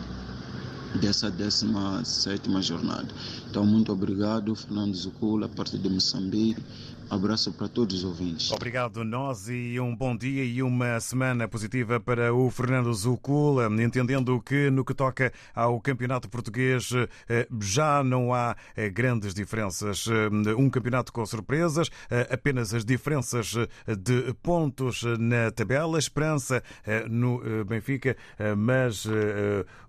dessa 1.00 1.32
17 1.32 2.62
jornada. 2.62 3.08
Então, 3.50 3.66
muito 3.66 3.92
obrigado, 3.92 4.56
Fernando 4.56 4.96
Zucula, 4.96 5.46
a 5.46 5.50
partir 5.50 5.78
de 5.78 5.90
Moçambique. 5.90 6.62
Abraço 7.12 7.52
para 7.52 7.68
todos 7.68 7.98
os 7.98 8.04
ouvintes. 8.06 8.50
Obrigado, 8.54 9.04
nós, 9.04 9.50
e 9.50 9.78
um 9.82 9.94
bom 9.94 10.16
dia 10.16 10.46
e 10.46 10.64
uma 10.64 10.98
semana 11.02 11.46
positiva 11.46 12.00
para 12.00 12.34
o 12.34 12.50
Fernando 12.50 12.94
Zucula, 12.94 13.68
entendendo 13.84 14.40
que 14.40 14.70
no 14.70 14.86
que 14.86 14.94
toca 14.94 15.34
ao 15.54 15.82
Campeonato 15.82 16.30
Português 16.30 16.90
eh, 17.28 17.50
já 17.60 18.02
não 18.02 18.34
há 18.34 18.56
eh, 18.78 18.90
grandes 18.90 19.34
diferenças. 19.34 20.08
Eh, 20.08 20.56
um 20.56 20.70
campeonato 20.70 21.12
com 21.12 21.26
surpresas, 21.26 21.90
apenas 22.30 22.74
as 22.74 22.86
diferenças 22.86 23.56
de 23.86 24.34
pontos 24.42 25.04
na 25.20 25.52
tabela, 25.52 26.00
esperança 26.00 26.64
no 27.10 27.42
Benfica, 27.66 28.16
mas 28.58 29.06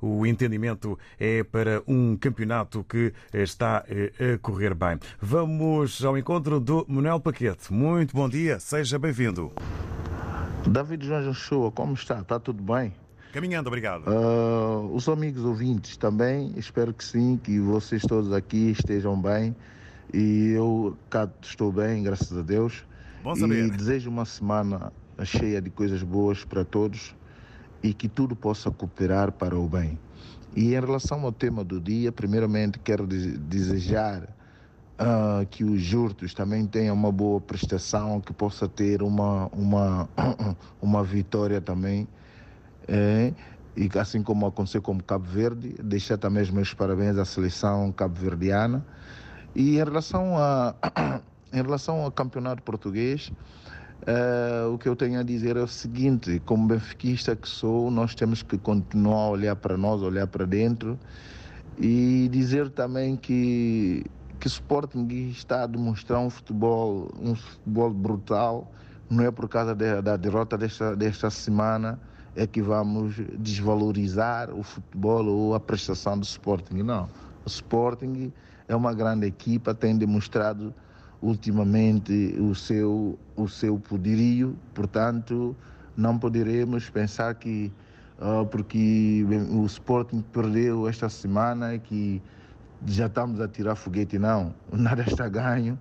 o 0.01 0.27
entendimento 0.27 0.99
é 1.21 1.45
para 1.45 1.83
um 1.87 2.17
campeonato 2.17 2.83
que 2.83 3.13
está 3.33 3.79
a 3.79 4.39
correr 4.39 4.75
bem. 4.75 4.99
Vamos 5.21 6.05
ao 6.05 6.19
encontro 6.19 6.59
do 6.59 6.85
Manuel 6.89 7.12
Paquete. 7.21 7.73
Muito 7.73 8.15
bom 8.15 8.29
dia, 8.29 8.59
seja 8.61 8.99
bem-vindo. 8.99 9.53
David 10.67 11.07
João 11.07 11.23
Joshua, 11.23 11.71
como 11.73 11.95
está? 11.95 12.21
Está 12.21 12.39
tudo 12.39 12.63
bem? 12.63 12.93
Caminhando, 13.33 13.69
obrigado. 13.69 14.05
Uh, 14.07 14.95
os 14.95 15.09
amigos 15.09 15.45
ouvintes 15.45 15.97
também, 15.97 16.53
espero 16.57 16.93
que 16.93 17.05
sim, 17.05 17.41
que 17.43 17.59
vocês 17.59 18.03
todos 18.03 18.33
aqui 18.33 18.71
estejam 18.71 19.21
bem. 19.21 19.57
E 20.13 20.53
eu 20.55 20.97
cá 21.09 21.29
estou 21.41 21.73
bem, 21.73 22.03
graças 22.03 22.37
a 22.37 22.43
Deus. 22.43 22.85
Bom 23.23 23.35
saber. 23.35 23.67
E 23.67 23.71
desejo 23.71 24.11
uma 24.11 24.25
semana 24.25 24.93
cheia 25.25 25.61
de 25.61 25.71
coisas 25.71 26.03
boas 26.03 26.45
para 26.45 26.65
todos 26.65 27.15
e 27.83 27.95
que 27.95 28.09
tudo 28.09 28.37
possa 28.37 28.71
cooperar 28.71 29.33
para 29.33 29.59
o 29.59 29.69
bem. 29.69 29.99
E 30.55 30.75
em 30.75 30.81
relação 30.81 31.23
ao 31.23 31.33
tema 31.33 31.65
do 31.65 31.81
dia, 31.81 32.13
primeiramente 32.13 32.79
quero 32.79 33.07
desejar 33.07 34.29
uh, 35.03 35.47
que 35.47 35.65
os 35.65 35.81
jurtos 35.81 36.33
também 36.33 36.67
tenham 36.67 36.95
uma 36.95 37.11
boa 37.11 37.41
prestação, 37.41 38.21
que 38.21 38.33
possa 38.33 38.69
ter 38.69 39.03
uma, 39.03 39.49
uma, 39.49 40.09
uma 40.81 41.03
vitória 41.03 41.61
também. 41.61 42.07
É, 42.89 43.33
e 43.77 43.91
assim 43.99 44.23
como 44.23 44.47
aconteceu 44.47 44.83
com 44.83 44.99
Cabo 45.01 45.25
Verde, 45.25 45.75
deixar 45.83 46.19
também 46.19 46.43
os 46.43 46.51
meus 46.51 46.75
parabéns 46.75 47.17
à 47.17 47.25
seleção 47.25 47.91
cabo-verdiana. 47.93 48.85
E 49.55 49.77
em 49.77 49.85
relação, 49.85 50.37
a, 50.39 50.75
em 51.53 51.63
relação 51.63 52.01
ao 52.03 52.11
campeonato 52.11 52.63
português, 52.63 53.33
Uh, 54.03 54.75
o 54.75 54.79
que 54.79 54.89
eu 54.89 54.97
tenho 54.97 55.21
a 55.21 55.23
dizer 55.23 55.57
é 55.57 55.63
o 55.63 55.69
seguinte: 55.69 56.43
como 56.45 56.67
benfiquista 56.67 57.37
que 57.37 57.49
sou, 57.49 57.89
nós 57.89 58.17
temos 58.17 58.43
que 58.43 58.59
continuar 58.59 59.27
a 59.27 59.29
olhar 59.29 59.55
para 59.55 59.77
nós, 59.77 60.03
olhar 60.03 60.27
para 60.27 60.45
dentro 60.45 60.99
e 61.79 62.29
dizer 62.33 62.69
também 62.71 63.17
que 63.17 64.05
que 64.43 64.49
o 64.49 64.51
Sporting 64.51 65.07
está 65.31 65.63
a 65.63 65.67
demonstrar 65.69 66.19
um 66.19 66.29
futebol, 66.29 67.09
um 67.17 67.33
futebol 67.33 67.91
brutal. 67.91 68.73
Não 69.09 69.23
é 69.23 69.31
por 69.31 69.49
causa 69.49 69.73
de, 69.73 70.03
da 70.03 70.17
derrota 70.17 70.59
desta, 70.59 70.97
desta 70.97 71.31
semana 71.31 71.97
é 72.35 72.45
que 72.45 72.61
vamos 72.61 73.15
desvalorizar 73.39 74.51
o 74.51 74.65
futebol 74.65 75.27
ou 75.27 75.55
a 75.55 75.61
prestação 75.61 76.19
do 76.19 76.25
Sporting. 76.25 76.83
Não. 76.83 77.05
O 77.45 77.49
Sporting 77.49 78.33
é 78.67 78.75
uma 78.75 78.93
grande 78.93 79.29
equipa, 79.29 79.73
tem 79.73 79.97
demonstrado 79.97 80.75
ultimamente 81.23 82.35
o 82.41 82.53
seu, 82.53 83.17
o 83.37 83.47
seu 83.47 83.79
poderio, 83.79 84.59
portanto, 84.75 85.55
não 85.97 86.19
poderemos 86.19 86.91
pensar 86.91 87.37
que 87.37 87.73
uh, 88.19 88.45
porque 88.47 89.25
o 89.53 89.65
Sporting 89.67 90.21
perdeu 90.33 90.89
esta 90.89 91.09
semana 91.09 91.79
que 91.79 92.21
já 92.87 93.07
estamos 93.07 93.41
a 93.41 93.49
tirar 93.49 93.75
foguete, 93.75 94.19
não. 94.19 94.55
Nada 94.73 95.03
está 95.03 95.29
ganho. 95.29 95.79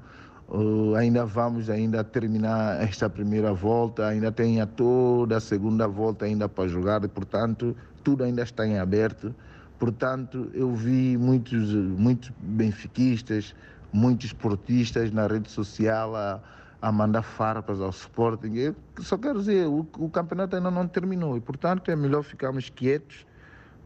Uh, 0.47 0.95
ainda 0.95 1.25
vamos 1.25 1.69
ainda 1.69 2.03
terminar 2.03 2.81
esta 2.83 3.09
primeira 3.09 3.53
volta, 3.53 4.07
ainda 4.07 4.31
tem 4.31 4.59
a 4.59 4.65
toda 4.65 5.37
a 5.37 5.39
segunda 5.39 5.87
volta 5.87 6.25
ainda 6.25 6.49
para 6.49 6.67
jogar, 6.67 6.99
portanto, 7.07 7.75
tudo 8.03 8.25
ainda 8.25 8.41
está 8.43 8.67
em 8.67 8.77
aberto 8.77 9.33
Portanto, 9.81 10.51
eu 10.53 10.75
vi 10.75 11.17
muitos, 11.17 11.73
muitos 11.73 12.31
benfiquistas, 12.37 13.55
muitos 13.91 14.27
esportistas 14.27 15.11
na 15.11 15.25
rede 15.25 15.49
social 15.49 16.15
a, 16.15 16.39
a 16.79 16.91
mandar 16.91 17.23
farpas 17.23 17.81
ao 17.81 17.89
Sporting. 17.89 18.53
Eu 18.57 18.75
só 18.99 19.17
quero 19.17 19.39
dizer, 19.39 19.65
o, 19.65 19.79
o 19.97 20.07
campeonato 20.07 20.55
ainda 20.55 20.69
não 20.69 20.87
terminou 20.87 21.35
e, 21.35 21.41
portanto, 21.41 21.89
é 21.89 21.95
melhor 21.95 22.21
ficarmos 22.21 22.69
quietos, 22.69 23.25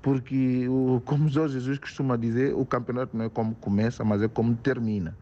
porque, 0.05 0.67
o, 0.69 1.01
como 1.03 1.27
Jorge 1.27 1.55
Jesus 1.55 1.79
costuma 1.79 2.15
dizer, 2.15 2.53
o 2.53 2.63
campeonato 2.63 3.17
não 3.17 3.25
é 3.25 3.29
como 3.29 3.55
começa, 3.55 4.03
mas 4.03 4.21
é 4.21 4.27
como 4.27 4.55
termina. 4.55 5.17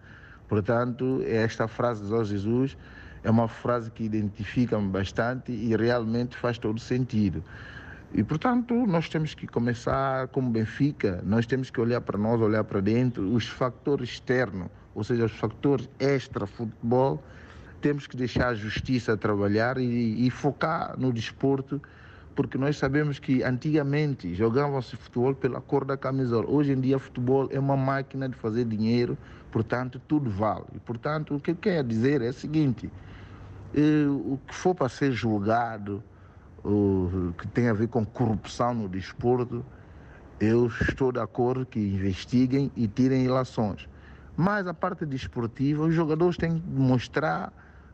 Portanto, 0.50 1.24
esta 1.26 1.70
frase 1.70 2.04
de 2.04 2.10
Jorge 2.10 2.32
Jesus 2.32 2.78
é 3.24 3.32
uma 3.32 3.48
frase 3.48 3.90
que 3.90 4.04
identifica-me 4.04 4.90
bastante 4.90 5.54
e 5.54 5.74
realmente 5.74 6.36
faz 6.36 6.58
todo 6.58 6.82
sentido. 6.82 7.42
E, 8.14 8.22
portanto, 8.26 8.74
nós 8.86 9.08
temos 9.08 9.34
que 9.34 9.48
começar 9.48 10.28
como 10.28 10.50
Benfica, 10.50 11.24
nós 11.26 11.46
temos 11.46 11.70
que 11.70 11.80
olhar 11.80 12.02
para 12.02 12.18
nós, 12.18 12.42
olhar 12.42 12.66
para 12.66 12.82
dentro, 12.82 13.34
os 13.34 13.48
fatores 13.48 14.10
externos, 14.10 14.68
ou 14.94 15.02
seja, 15.02 15.24
os 15.24 15.32
fatores 15.32 15.90
extra-futebol, 15.98 17.24
temos 17.80 18.06
que 18.06 18.18
deixar 18.18 18.50
a 18.50 18.54
justiça 18.54 19.16
trabalhar 19.16 19.78
e, 19.78 20.28
e 20.28 20.30
focar 20.30 21.00
no 21.00 21.14
desporto, 21.14 21.82
porque 22.36 22.58
nós 22.58 22.78
sabemos 22.78 23.20
que 23.20 23.44
antigamente 23.44 24.34
jogavam-se 24.34 24.96
futebol 24.96 25.36
pela 25.36 25.62
cor 25.62 25.86
da 25.86 25.96
camisola. 25.96 26.50
Hoje 26.50 26.72
em 26.72 26.80
dia, 26.80 26.98
futebol 26.98 27.48
é 27.52 27.60
uma 27.60 27.78
máquina 27.78 28.28
de 28.28 28.36
fazer 28.36 28.66
dinheiro, 28.66 29.18
portanto, 29.52 30.02
tudo 30.08 30.30
vale. 30.30 30.66
E, 30.74 30.80
portanto, 30.80 31.36
o 31.36 31.40
que 31.40 31.54
quero 31.54 31.88
dizer 31.88 32.22
é 32.22 32.30
o 32.30 32.34
seguinte: 32.34 32.90
eh, 33.74 34.08
o 34.08 34.40
que 34.48 34.56
for 34.56 34.74
para 34.74 34.90
ser 34.90 35.12
julgado, 35.12 36.04
o 36.64 37.34
que 37.38 37.48
tem 37.48 37.70
a 37.70 37.74
ver 37.74 37.88
com 37.88 38.06
corrupção 38.06 38.74
no 38.74 38.90
desporto, 38.90 39.64
eu 40.40 40.68
estou 40.68 41.12
de 41.12 41.20
acordo 41.20 41.66
que 41.66 41.80
investiguem 41.80 42.72
e 42.76 42.88
tirem 42.88 43.26
ilações. 43.26 43.88
Mas 44.36 44.66
a 44.66 44.74
parte 44.74 45.06
desportiva, 45.06 45.84
os 45.84 45.94
jogadores 45.94 46.38
têm 46.38 46.60
que 46.60 46.68
mostrar 46.68 47.54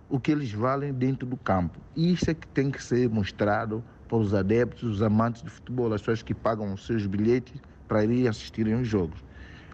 o 0.09 0.19
que 0.19 0.31
eles 0.31 0.51
valem 0.51 0.93
dentro 0.93 1.27
do 1.27 1.35
campo. 1.35 1.79
Isso 1.95 2.31
é 2.31 2.33
que 2.33 2.47
tem 2.47 2.71
que 2.71 2.81
ser 2.81 3.09
mostrado 3.09 3.83
para 4.09 4.17
os 4.17 4.33
adeptos, 4.33 4.83
os 4.83 5.01
amantes 5.03 5.43
de 5.43 5.49
futebol, 5.49 5.93
as 5.93 6.01
pessoas 6.01 6.23
que 6.23 6.33
pagam 6.33 6.73
os 6.73 6.85
seus 6.85 7.05
bilhetes 7.05 7.61
para 7.87 8.03
irem 8.03 8.27
assistirem 8.27 8.73
os 8.81 8.87
jogos. 8.87 9.23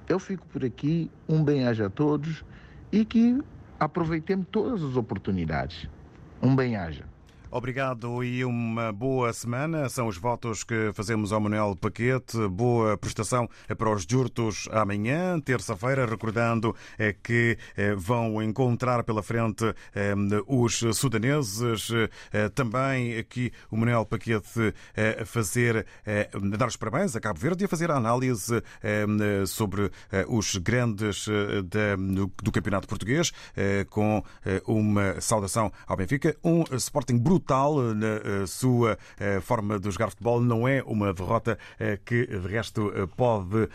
Eu 0.08 0.19
fico 0.19 0.45
por 0.48 0.63
aqui, 0.63 1.10
um 1.28 1.43
bem-aja 1.43 1.88
a 1.88 1.89
todos 1.89 2.43
e 2.91 3.04
que 3.06 3.41
aproveitemos 3.80 4.45
todas 4.52 4.84
as 4.84 4.98
oportunidades. 4.98 5.89
Um 6.41 6.56
bem-aja. 6.56 7.14
Obrigado 7.55 8.21
e 8.21 8.43
uma 8.43 8.91
boa 8.91 9.31
semana. 9.31 9.87
São 9.87 10.07
os 10.09 10.17
votos 10.17 10.61
que 10.61 10.91
fazemos 10.93 11.31
ao 11.31 11.39
Manuel 11.39 11.73
Paquete. 11.73 12.37
Boa 12.49 12.97
prestação 12.97 13.47
para 13.77 13.89
os 13.89 14.03
jurtos 14.03 14.67
amanhã, 14.73 15.39
terça-feira, 15.39 16.05
recordando 16.05 16.75
eh, 16.99 17.15
que 17.23 17.57
eh, 17.77 17.95
vão 17.95 18.43
encontrar 18.43 19.05
pela 19.05 19.23
frente 19.23 19.73
eh, 19.95 20.13
os 20.45 20.83
sudaneses. 20.95 21.87
Também 22.53 23.17
aqui 23.17 23.53
o 23.71 23.77
Manuel 23.77 24.05
Paquete 24.05 24.73
a 25.21 25.25
fazer, 25.25 25.85
dar 26.57 26.67
os 26.67 26.75
parabéns 26.75 27.15
a 27.15 27.21
Cabo 27.21 27.39
Verde 27.39 27.63
e 27.63 27.65
a 27.65 27.69
fazer 27.69 27.89
a 27.89 27.95
análise 27.95 28.61
sobre 29.47 29.89
os 30.27 30.57
grandes 30.57 31.27
do 32.43 32.51
Campeonato 32.51 32.87
Português, 32.87 33.31
com 33.89 34.21
uma 34.65 35.21
saudação 35.21 35.71
ao 35.87 35.95
Benfica, 35.95 36.35
um 36.43 36.63
Sporting 36.75 37.17
brutal 37.17 37.44
brutal 37.45 37.93
na 37.93 38.08
eh, 38.08 38.45
sua 38.47 38.97
eh, 39.19 39.39
forma 39.39 39.79
de 39.79 39.91
jogar 39.91 40.10
futebol. 40.10 40.41
Não 40.41 40.67
é 40.67 40.81
uma 40.84 41.13
derrota 41.13 41.58
eh, 41.79 41.99
que, 42.03 42.25
de 42.25 42.47
resto, 42.47 42.91
pode 43.15 43.69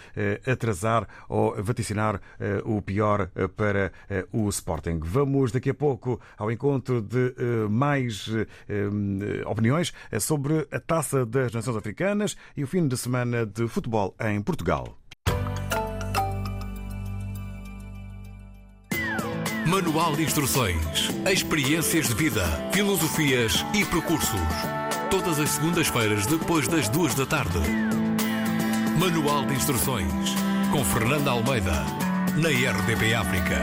atrasar 0.46 1.06
ou 1.28 1.54
vaticinar 1.62 2.20
o 2.64 2.82
pior 2.82 3.30
para 3.56 3.92
o 4.32 4.48
Sporting. 4.48 5.00
Vamos 5.02 5.52
daqui 5.52 5.70
a 5.70 5.74
pouco 5.74 6.20
ao 6.36 6.50
encontro 6.50 7.00
de 7.00 7.34
mais 7.68 8.28
opiniões 9.46 9.92
sobre 10.18 10.66
a 10.72 10.80
Taça 10.80 11.24
das 11.24 11.52
Nações 11.52 11.76
Africanas 11.76 12.36
e 12.56 12.64
o 12.64 12.66
fim 12.66 12.88
de 12.88 12.96
semana 12.96 13.46
de 13.46 13.68
futebol 13.68 14.14
em 14.20 14.40
Portugal. 14.42 15.00
Manual 19.70 20.16
de 20.16 20.24
Instruções. 20.24 21.10
Experiências 21.30 22.08
de 22.08 22.14
vida, 22.14 22.44
filosofias 22.72 23.64
e 23.72 23.84
percursos. 23.84 24.40
Todas 25.08 25.38
as 25.38 25.48
segundas-feiras, 25.50 26.26
depois 26.26 26.66
das 26.66 26.88
duas 26.88 27.14
da 27.14 27.24
tarde. 27.24 27.60
Manual 28.98 29.46
de 29.46 29.54
Instruções. 29.54 30.34
Com 30.72 30.84
Fernanda 30.84 31.30
Almeida. 31.30 31.84
Na 32.36 32.48
RDP 32.48 33.14
África. 33.14 33.62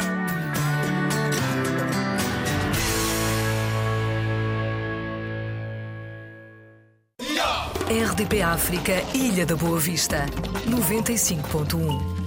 RDP 7.90 8.42
África, 8.44 8.94
Ilha 9.14 9.46
da 9.46 9.58
Boa 9.58 9.78
Vista, 9.78 10.26
95.1. 10.70 12.27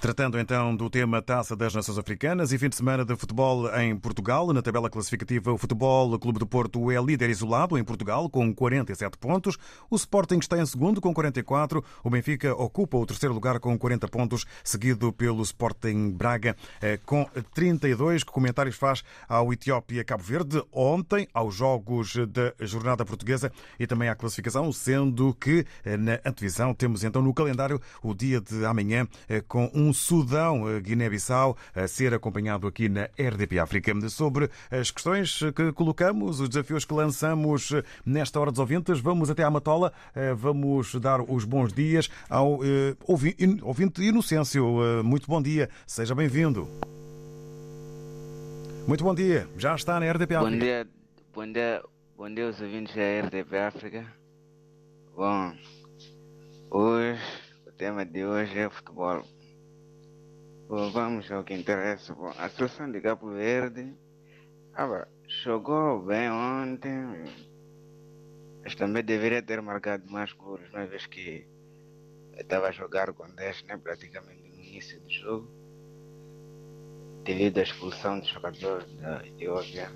Tratando 0.00 0.38
então 0.38 0.74
do 0.74 0.88
tema 0.88 1.20
Taça 1.20 1.54
das 1.54 1.74
Nações 1.74 1.98
Africanas 1.98 2.52
e 2.52 2.58
fim 2.58 2.70
de 2.70 2.76
semana 2.76 3.04
de 3.04 3.14
futebol 3.16 3.68
em 3.76 3.94
Portugal. 3.94 4.50
Na 4.50 4.62
tabela 4.62 4.88
classificativa, 4.88 5.52
o 5.52 5.58
Futebol 5.58 6.18
Clube 6.18 6.38
do 6.38 6.46
Porto 6.46 6.90
é 6.90 6.98
líder 6.98 7.28
isolado 7.28 7.76
em 7.76 7.84
Portugal 7.84 8.26
com 8.30 8.50
47 8.54 9.18
pontos. 9.18 9.58
O 9.90 9.96
Sporting 9.96 10.38
está 10.38 10.58
em 10.58 10.64
segundo 10.64 11.02
com 11.02 11.12
44. 11.12 11.84
O 12.02 12.08
Benfica 12.08 12.54
ocupa 12.54 12.96
o 12.96 13.04
terceiro 13.04 13.34
lugar 13.34 13.60
com 13.60 13.78
40 13.78 14.08
pontos, 14.08 14.46
seguido 14.64 15.12
pelo 15.12 15.42
Sporting 15.42 16.12
Braga 16.12 16.56
eh, 16.80 16.98
com 17.04 17.28
32. 17.52 18.24
Que 18.24 18.32
comentários 18.32 18.76
faz 18.76 19.04
ao 19.28 19.52
Etiópia 19.52 20.02
Cabo 20.02 20.22
Verde 20.22 20.64
ontem 20.72 21.28
aos 21.34 21.54
jogos 21.54 22.14
da 22.26 22.54
jornada 22.60 23.04
portuguesa 23.04 23.52
e 23.78 23.86
também 23.86 24.08
à 24.08 24.14
classificação, 24.14 24.72
sendo 24.72 25.34
que 25.34 25.66
eh, 25.84 25.98
na 25.98 26.14
antevisão 26.24 26.72
temos 26.72 27.04
então 27.04 27.20
no 27.20 27.34
calendário 27.34 27.78
o 28.02 28.14
dia 28.14 28.40
de 28.40 28.64
amanhã 28.64 29.06
eh, 29.28 29.42
com 29.46 29.70
um 29.74 29.89
Sudão, 29.92 30.80
Guiné-Bissau, 30.80 31.56
a 31.74 31.86
ser 31.88 32.14
acompanhado 32.14 32.66
aqui 32.66 32.88
na 32.88 33.04
RDP 33.18 33.58
África. 33.58 34.08
Sobre 34.08 34.50
as 34.70 34.90
questões 34.90 35.40
que 35.54 35.72
colocamos, 35.72 36.40
os 36.40 36.48
desafios 36.48 36.84
que 36.84 36.94
lançamos 36.94 37.72
nesta 38.04 38.40
hora 38.40 38.50
dos 38.50 38.60
ouvintes, 38.60 39.00
vamos 39.00 39.30
até 39.30 39.42
à 39.42 39.50
Matola, 39.50 39.92
vamos 40.36 40.94
dar 40.96 41.20
os 41.20 41.44
bons 41.44 41.72
dias 41.72 42.08
ao 42.28 42.60
ouvinte 43.06 44.02
Inocêncio. 44.02 45.02
Muito 45.04 45.26
bom 45.26 45.42
dia, 45.42 45.68
seja 45.86 46.14
bem-vindo. 46.14 46.68
Muito 48.86 49.04
bom 49.04 49.14
dia, 49.14 49.48
já 49.56 49.74
está 49.74 50.00
na 50.00 50.10
RDP 50.10 50.34
África. 50.34 50.50
Bom 50.50 50.58
dia, 50.58 50.88
bom 51.34 51.52
dia, 51.52 51.82
bom 52.16 52.34
dia 52.34 52.46
aos 52.46 52.60
ouvintes 52.60 52.94
da 52.94 53.26
RDP 53.26 53.58
África. 53.58 54.06
Bom, 55.14 55.52
hoje, 56.70 57.20
o 57.66 57.72
tema 57.72 58.04
de 58.06 58.24
hoje 58.24 58.58
é 58.58 58.70
futebol. 58.70 59.22
Vamos 60.70 61.28
ao 61.32 61.42
que 61.42 61.52
interessa. 61.52 62.14
Bom, 62.14 62.32
a 62.38 62.48
seleção 62.48 62.92
de 62.92 63.00
Cabo 63.00 63.32
Verde 63.32 63.92
ah, 64.72 65.08
jogou 65.26 66.00
bem 66.00 66.30
ontem, 66.30 67.24
mas 68.62 68.76
também 68.76 69.02
deveria 69.02 69.42
ter 69.42 69.60
marcado 69.60 70.08
mais 70.08 70.32
gols, 70.32 70.60
uma 70.72 70.86
vez 70.86 71.06
que 71.06 71.44
estava 72.38 72.68
a 72.68 72.70
jogar 72.70 73.12
com 73.12 73.28
10 73.34 73.64
né, 73.64 73.76
praticamente 73.78 74.42
no 74.42 74.62
início 74.62 75.00
do 75.00 75.10
jogo, 75.10 75.50
devido 77.24 77.58
à 77.58 77.62
expulsão 77.62 78.20
dos 78.20 78.28
jogadores 78.28 78.94
da 78.98 79.26
Etiópia. 79.26 79.90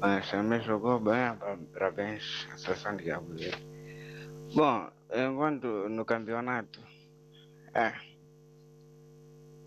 Mas 0.00 0.28
também 0.28 0.60
jogou 0.62 0.98
bem, 0.98 1.36
parabéns 1.72 2.48
à 2.52 2.58
seleção 2.58 2.96
de 2.96 3.04
Cabo 3.04 3.32
Verde. 3.32 3.64
Bom, 4.56 4.90
enquanto 5.14 5.88
no 5.88 6.04
campeonato, 6.04 6.80
é. 7.72 8.13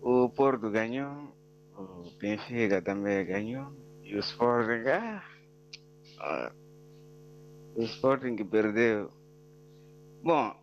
O 0.00 0.28
Porto 0.30 0.70
ganhou, 0.70 1.34
o 1.76 2.10
Benfica 2.18 2.80
também 2.80 3.26
ganhou, 3.26 3.72
e 4.02 4.16
o 4.16 4.20
Sporting, 4.20 4.88
ah, 4.88 5.22
ah, 6.20 6.52
o 7.74 7.82
Sporting 7.82 8.36
perdeu. 8.44 9.10
Bom, 10.22 10.54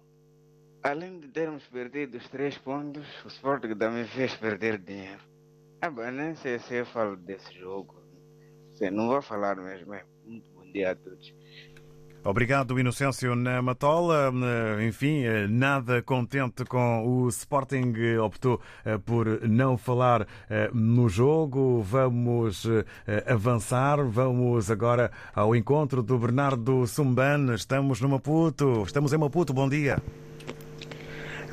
além 0.84 1.20
de 1.20 1.28
termos 1.28 1.66
perdido 1.68 2.18
os 2.18 2.28
três 2.30 2.58
pontos, 2.58 3.08
o 3.24 3.28
Sporting 3.28 3.76
também 3.76 4.06
fez 4.06 4.36
perder 4.36 4.78
dinheiro. 4.78 5.22
Ah, 5.82 5.90
bem, 5.90 6.12
nem 6.12 6.36
sei 6.36 6.60
se 6.60 6.76
eu 6.76 6.86
falo 6.86 7.16
desse 7.16 7.54
jogo. 7.54 7.96
Sei, 8.74 8.90
não 8.90 9.08
vou 9.08 9.22
falar 9.22 9.56
mesmo. 9.56 9.94
É 9.94 10.04
muito 10.26 10.50
bom 10.52 10.64
dia 10.72 10.92
a 10.92 10.96
todos. 10.96 11.34
Obrigado, 12.28 12.80
Inocêncio 12.80 13.36
na 13.36 13.62
Matola. 13.62 14.34
Enfim, 14.86 15.26
nada 15.48 16.02
contente 16.02 16.66
com 16.66 17.06
o 17.06 17.30
Sporting, 17.30 17.94
optou 18.20 18.60
por 19.06 19.48
não 19.48 19.78
falar 19.78 20.26
no 20.74 21.08
jogo. 21.08 21.84
Vamos 21.84 22.68
avançar, 23.28 24.04
vamos 24.04 24.72
agora 24.72 25.12
ao 25.36 25.56
encontro 25.56 26.02
do 26.02 26.18
Bernardo 26.18 26.88
Sumban. 26.88 27.54
Estamos 27.54 28.02
no 28.02 28.10
Maputo, 28.10 28.82
estamos 28.88 29.14
em 29.14 29.18
Maputo. 29.20 29.54
Bom 29.54 29.70
dia. 29.70 30.02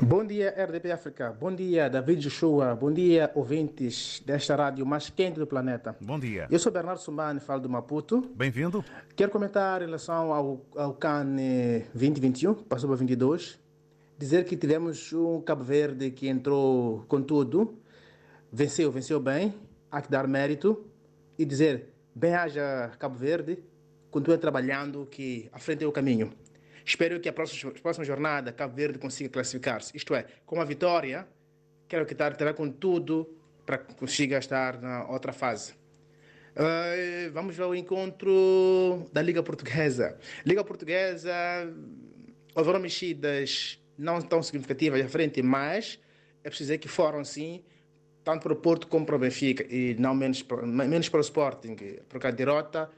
Bom 0.05 0.25
dia, 0.25 0.53
RDP 0.57 0.91
África. 0.91 1.31
Bom 1.31 1.55
dia, 1.55 1.89
David 1.89 2.19
Joshua. 2.19 2.75
Bom 2.75 2.91
dia, 2.91 3.31
ouvintes 3.33 4.21
desta 4.25 4.53
rádio 4.53 4.85
mais 4.85 5.09
quente 5.09 5.39
do 5.39 5.47
planeta. 5.47 5.95
Bom 6.01 6.19
dia. 6.19 6.45
Eu 6.51 6.59
sou 6.59 6.73
Bernardo 6.73 6.99
Sumbane, 6.99 7.39
falo 7.39 7.61
do 7.61 7.69
Maputo. 7.69 8.19
Bem-vindo. 8.35 8.83
Quero 9.15 9.31
comentar 9.31 9.81
em 9.81 9.85
relação 9.85 10.33
ao, 10.33 10.65
ao 10.75 10.93
CAN 10.93 11.37
2021, 11.93 12.53
passou 12.53 12.89
para 12.89 12.97
22. 12.97 13.57
Dizer 14.17 14.43
que 14.43 14.57
tivemos 14.57 15.13
um 15.13 15.39
Cabo 15.39 15.63
Verde 15.63 16.11
que 16.11 16.27
entrou 16.27 17.05
com 17.07 17.21
tudo, 17.21 17.79
venceu, 18.51 18.91
venceu 18.91 19.21
bem, 19.21 19.53
há 19.89 20.01
que 20.01 20.11
dar 20.11 20.27
mérito 20.27 20.85
e 21.39 21.45
dizer, 21.45 21.93
bem 22.13 22.35
haja 22.35 22.91
Cabo 22.99 23.15
Verde, 23.15 23.63
continue 24.11 24.37
trabalhando 24.37 25.05
que 25.05 25.49
à 25.53 25.59
frente 25.59 25.85
é 25.85 25.87
o 25.87 25.93
caminho. 25.93 26.29
Espero 26.85 27.19
que 27.19 27.29
a 27.29 27.33
próxima, 27.33 27.71
próxima 27.71 28.05
jornada 28.05 28.51
Cabo 28.51 28.75
Verde 28.75 28.99
consiga 28.99 29.29
classificar-se. 29.29 29.95
Isto 29.95 30.13
é, 30.15 30.25
com 30.45 30.59
a 30.59 30.65
vitória, 30.65 31.27
quero 31.87 32.05
que 32.05 32.15
terá 32.15 32.53
com 32.53 32.69
tudo 32.69 33.37
para 33.65 33.77
que 33.77 33.95
consiga 33.95 34.37
estar 34.37 34.81
na 34.81 35.07
outra 35.07 35.31
fase. 35.31 35.73
Uh, 36.53 37.31
vamos 37.31 37.59
ao 37.59 37.73
encontro 37.73 39.09
da 39.11 39.21
Liga 39.21 39.41
Portuguesa. 39.41 40.17
Liga 40.45 40.63
Portuguesa, 40.63 41.33
houveram 42.53 42.79
mexidas 42.79 43.79
não 43.97 44.21
tão 44.21 44.43
significativas 44.43 45.01
à 45.01 45.07
frente, 45.07 45.41
mas 45.41 45.99
é 46.43 46.49
preciso 46.49 46.67
dizer 46.67 46.77
que 46.77 46.87
foram 46.87 47.23
sim, 47.23 47.63
tanto 48.23 48.43
para 48.43 48.53
o 48.53 48.55
Porto 48.55 48.87
como 48.87 49.05
para 49.05 49.15
o 49.15 49.19
Benfica, 49.19 49.65
e 49.73 49.95
não 49.95 50.13
menos, 50.13 50.45
menos 50.65 51.09
para 51.09 51.19
o 51.19 51.21
Sporting, 51.21 51.75
porque 52.07 52.27
a 52.27 52.31
derrota 52.31 52.89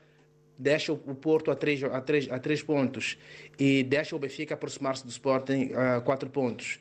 deixa 0.57 0.93
o 0.93 0.97
Porto 0.97 1.51
a 1.51 1.55
três, 1.55 1.83
a 1.83 2.01
três, 2.01 2.31
a 2.31 2.39
três 2.39 2.63
pontos 2.63 3.17
e 3.59 3.83
deixa 3.83 4.15
o 4.15 4.19
Benfica 4.19 4.53
aproximar-se 4.53 5.03
do 5.03 5.09
Sporting 5.09 5.71
a 5.73 6.01
quatro 6.01 6.29
pontos. 6.29 6.79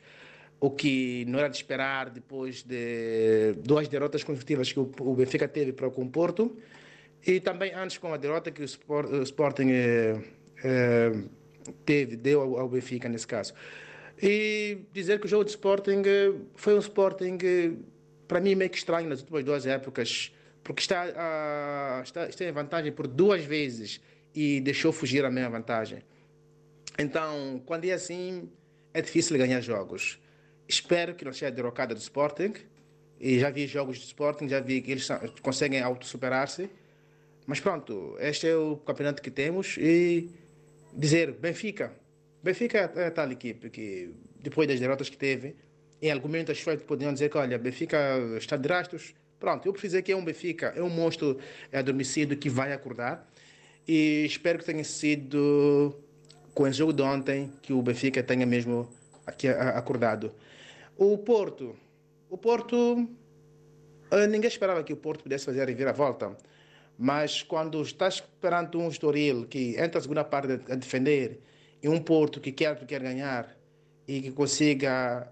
O 0.59 0.71
que 0.71 1.25
não 1.27 1.39
era 1.39 1.49
de 1.49 1.57
esperar 1.57 2.09
depois 2.09 2.63
de 2.63 3.53
duas 3.59 3.87
derrotas 3.87 4.23
consecutivas 4.23 4.71
que 4.71 4.79
o 4.79 5.15
Benfica 5.15 5.47
teve 5.47 5.73
para 5.73 5.87
o 5.87 6.09
Porto 6.09 6.57
e 7.25 7.39
também 7.39 7.73
antes 7.73 7.97
com 7.97 8.13
a 8.13 8.17
derrota 8.17 8.51
que 8.51 8.61
o 8.61 9.23
Sporting 9.23 9.69
eh, 9.71 10.21
eh, 10.63 11.11
teve, 11.83 12.15
deu 12.15 12.41
ao, 12.41 12.59
ao, 12.59 12.69
Benfica 12.69 13.09
nesse 13.09 13.25
caso. 13.25 13.53
E 14.21 14.77
dizer 14.93 15.19
que 15.19 15.25
o 15.25 15.29
jogo 15.29 15.43
de 15.43 15.49
Sporting 15.49 16.03
eh, 16.05 16.33
foi 16.55 16.75
um 16.75 16.79
Sporting, 16.79 17.37
para 18.27 18.39
mim, 18.39 18.53
meio 18.53 18.69
que 18.69 18.77
estranho 18.77 19.09
nas 19.09 19.21
últimas 19.21 19.43
duas 19.43 19.65
épocas 19.65 20.31
porque 20.65 20.81
está, 20.81 21.05
uh, 21.05 22.01
está, 22.01 22.27
está 22.27 22.43
em 22.43 22.51
vantagem 22.51 22.91
por 22.91 23.05
duas 23.05 23.45
vezes 23.45 24.01
e 24.33 24.59
deixou 24.59 24.91
fugir 24.91 25.23
a 25.23 25.29
mesma 25.29 25.51
vantagem. 25.51 25.99
Então, 26.97 27.61
quando 27.67 27.85
é 27.85 27.91
assim, 27.91 28.49
é 28.91 28.99
difícil 28.99 29.37
ganhar 29.37 29.61
jogos. 29.61 30.19
Espero 30.67 31.13
que 31.13 31.23
não 31.23 31.31
seja 31.31 31.51
derrocada 31.51 31.93
do 31.93 31.99
Sporting. 31.99 32.53
E 33.19 33.39
já 33.39 33.51
vi 33.51 33.67
jogos 33.67 33.99
do 33.99 34.05
Sporting, 34.05 34.49
já 34.49 34.59
vi 34.59 34.81
que 34.81 34.91
eles 34.91 35.07
conseguem 35.39 35.81
autossuperar-se. 35.81 36.67
Mas 37.45 37.59
pronto, 37.59 38.17
este 38.19 38.47
é 38.47 38.55
o 38.55 38.77
campeonato 38.77 39.21
que 39.21 39.29
temos. 39.29 39.77
E 39.77 40.31
dizer, 40.91 41.33
Benfica. 41.33 41.93
Benfica 42.41 42.91
é 42.95 43.11
tal 43.11 43.31
equipe 43.31 43.69
que, 43.69 44.15
depois 44.39 44.67
das 44.67 44.79
derrotas 44.79 45.09
que 45.09 45.17
teve, 45.17 45.55
em 46.01 46.11
alguns 46.11 46.31
momentos 46.31 46.59
foi 46.59 46.75
que 46.75 46.85
podiam 46.85 47.13
dizer 47.13 47.29
que, 47.29 47.37
olha, 47.37 47.59
Benfica 47.59 48.17
está 48.35 48.57
de 48.57 48.67
rastros, 48.67 49.13
Pronto, 49.39 49.67
eu 49.67 49.73
preciso 49.73 50.01
que 50.01 50.11
é 50.11 50.15
um 50.15 50.23
Benfica, 50.23 50.73
é 50.75 50.81
um 50.81 50.89
monstro 50.89 51.37
adormecido 51.71 52.35
que 52.35 52.49
vai 52.49 52.71
acordar. 52.73 53.29
E 53.87 54.25
espero 54.25 54.59
que 54.59 54.65
tenha 54.65 54.83
sido 54.83 55.95
com 56.53 56.63
o 56.63 56.71
jogo 56.71 56.93
de 56.93 57.01
ontem 57.01 57.51
que 57.61 57.73
o 57.73 57.81
Benfica 57.81 58.23
tenha 58.23 58.45
mesmo 58.45 58.89
aqui 59.25 59.47
acordado. 59.47 60.33
O 60.97 61.17
Porto. 61.17 61.75
O 62.29 62.37
Porto. 62.37 63.07
Eh, 64.11 64.27
ninguém 64.27 64.47
esperava 64.47 64.83
que 64.83 64.93
o 64.93 64.97
Porto 64.97 65.23
pudesse 65.23 65.45
fazer 65.45 65.61
a 65.61 65.65
reviravolta. 65.65 66.35
Mas 66.97 67.43
quando 67.43 67.81
está 67.81 68.07
esperando 68.07 68.79
um 68.79 68.87
Estoril 68.87 69.45
que 69.45 69.75
entra 69.77 69.99
a 69.99 70.01
segunda 70.01 70.23
parte 70.23 70.53
a 70.71 70.75
defender 70.75 71.41
e 71.83 71.89
um 71.89 71.99
Porto 72.01 72.39
que 72.39 72.51
quer, 72.51 72.77
quer 72.85 73.01
ganhar 73.01 73.55
e 74.07 74.21
que 74.21 74.31
consiga 74.31 75.31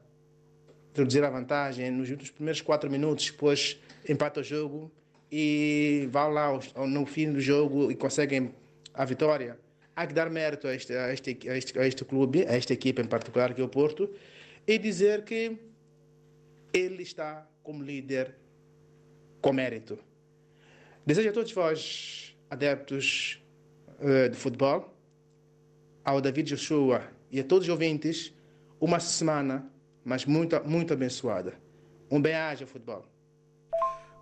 reduzir 0.93 1.24
a 1.24 1.30
vantagem 1.30 1.89
nos 1.89 2.10
primeiros 2.32 2.62
quatro 2.62 2.91
minutos, 2.91 3.32
depois 3.32 3.80
empata 4.08 4.41
o 4.41 4.43
jogo 4.43 4.91
e 5.32 6.08
vão 6.12 6.30
lá 6.30 6.60
no 6.88 7.06
fim 7.06 7.32
do 7.32 7.41
jogo 7.41 7.91
e 7.91 7.95
conseguem 7.95 8.54
a 8.93 9.06
vitória. 9.06 9.58
Há 9.95 10.08
que 10.08 10.14
dar 10.14 10.30
mérito 10.30 10.68
a 10.68 10.76
este, 10.76 10.93
a 10.93 11.14
este, 11.14 11.49
a 11.49 11.58
este, 11.58 11.80
a 11.80 11.88
este 11.88 12.06
clube, 12.06 12.45
a 12.45 12.54
esta 12.56 12.74
equipa 12.74 13.01
em 13.01 13.08
particular, 13.08 13.54
que 13.54 13.62
é 13.62 13.64
o 13.64 13.70
Porto, 13.70 14.10
e 14.68 14.78
dizer 14.78 15.24
que 15.24 15.58
ele 16.74 17.04
está 17.04 17.47
como 17.62 17.84
líder 17.84 18.36
com 19.41 19.54
mérito. 19.54 19.99
Desejo 21.06 21.30
a 21.30 21.34
todos 21.34 21.51
vós, 21.51 22.36
adeptos 22.49 23.41
uh, 23.99 24.30
de 24.30 24.38
futebol, 24.38 24.93
ao 26.04 26.20
David 26.22 26.49
Joshua 26.49 27.04
e 27.32 27.39
a 27.39 27.43
todos 27.43 27.68
os 27.68 27.72
ouvintes, 27.72 28.34
uma 28.80 28.99
semana, 28.99 29.70
mas 30.04 30.26
muito, 30.26 30.62
muito 30.68 30.93
abençoada. 30.93 31.54
Um 32.10 32.22
bem-aja, 32.22 32.66
futebol. 32.66 33.12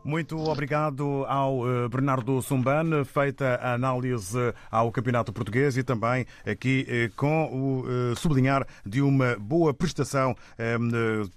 Muito 0.03 0.35
obrigado 0.49 1.25
ao 1.27 1.67
eh, 1.67 1.87
Bernardo 1.87 2.41
Sumban, 2.41 3.05
feita 3.05 3.59
a 3.61 3.73
análise 3.73 4.35
ao 4.71 4.91
Campeonato 4.91 5.31
Português 5.31 5.77
e 5.77 5.83
também 5.83 6.25
aqui 6.43 6.87
eh, 6.89 7.11
com 7.15 7.45
o 7.45 7.85
eh, 7.87 8.15
sublinhar 8.15 8.65
de 8.83 8.99
uma 8.99 9.35
boa 9.35 9.73
prestação 9.75 10.35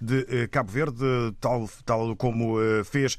de 0.01 0.47
Cabo 0.47 0.71
Verde, 0.71 1.05
tal, 1.39 1.69
tal 1.85 2.15
como 2.15 2.55
fez 2.83 3.17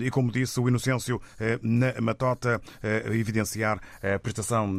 e 0.00 0.10
como 0.10 0.30
disse 0.30 0.58
o 0.60 0.68
Inocêncio 0.68 1.20
na 1.62 1.94
Matota, 2.00 2.60
evidenciar 3.06 3.80
a 4.02 4.18
prestação 4.18 4.78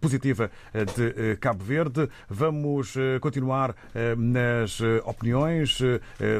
positiva 0.00 0.50
de 0.96 1.36
Cabo 1.36 1.64
Verde. 1.64 2.08
Vamos 2.28 2.94
continuar 3.20 3.74
nas 4.16 4.80
opiniões 5.04 5.78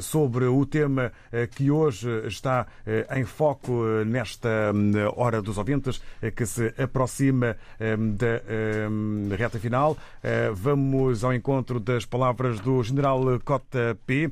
sobre 0.00 0.46
o 0.46 0.64
tema 0.66 1.12
que 1.54 1.70
hoje 1.70 2.26
está 2.26 2.66
em 3.10 3.24
foco 3.24 3.84
eh, 3.86 4.04
nesta 4.04 4.72
hum, 4.74 4.92
hora 5.16 5.40
dos 5.42 5.58
ouvintes 5.58 6.00
eh, 6.22 6.30
que 6.30 6.46
se 6.46 6.72
aproxima 6.78 7.56
da 7.78 9.36
reta 9.36 9.58
final. 9.58 9.96
Eh, 10.22 10.50
vamos 10.52 11.24
ao 11.24 11.32
encontro 11.32 11.78
das 11.78 12.04
palavras 12.04 12.60
do 12.60 12.82
general 12.82 13.20
Cota 13.44 13.96
P, 14.06 14.30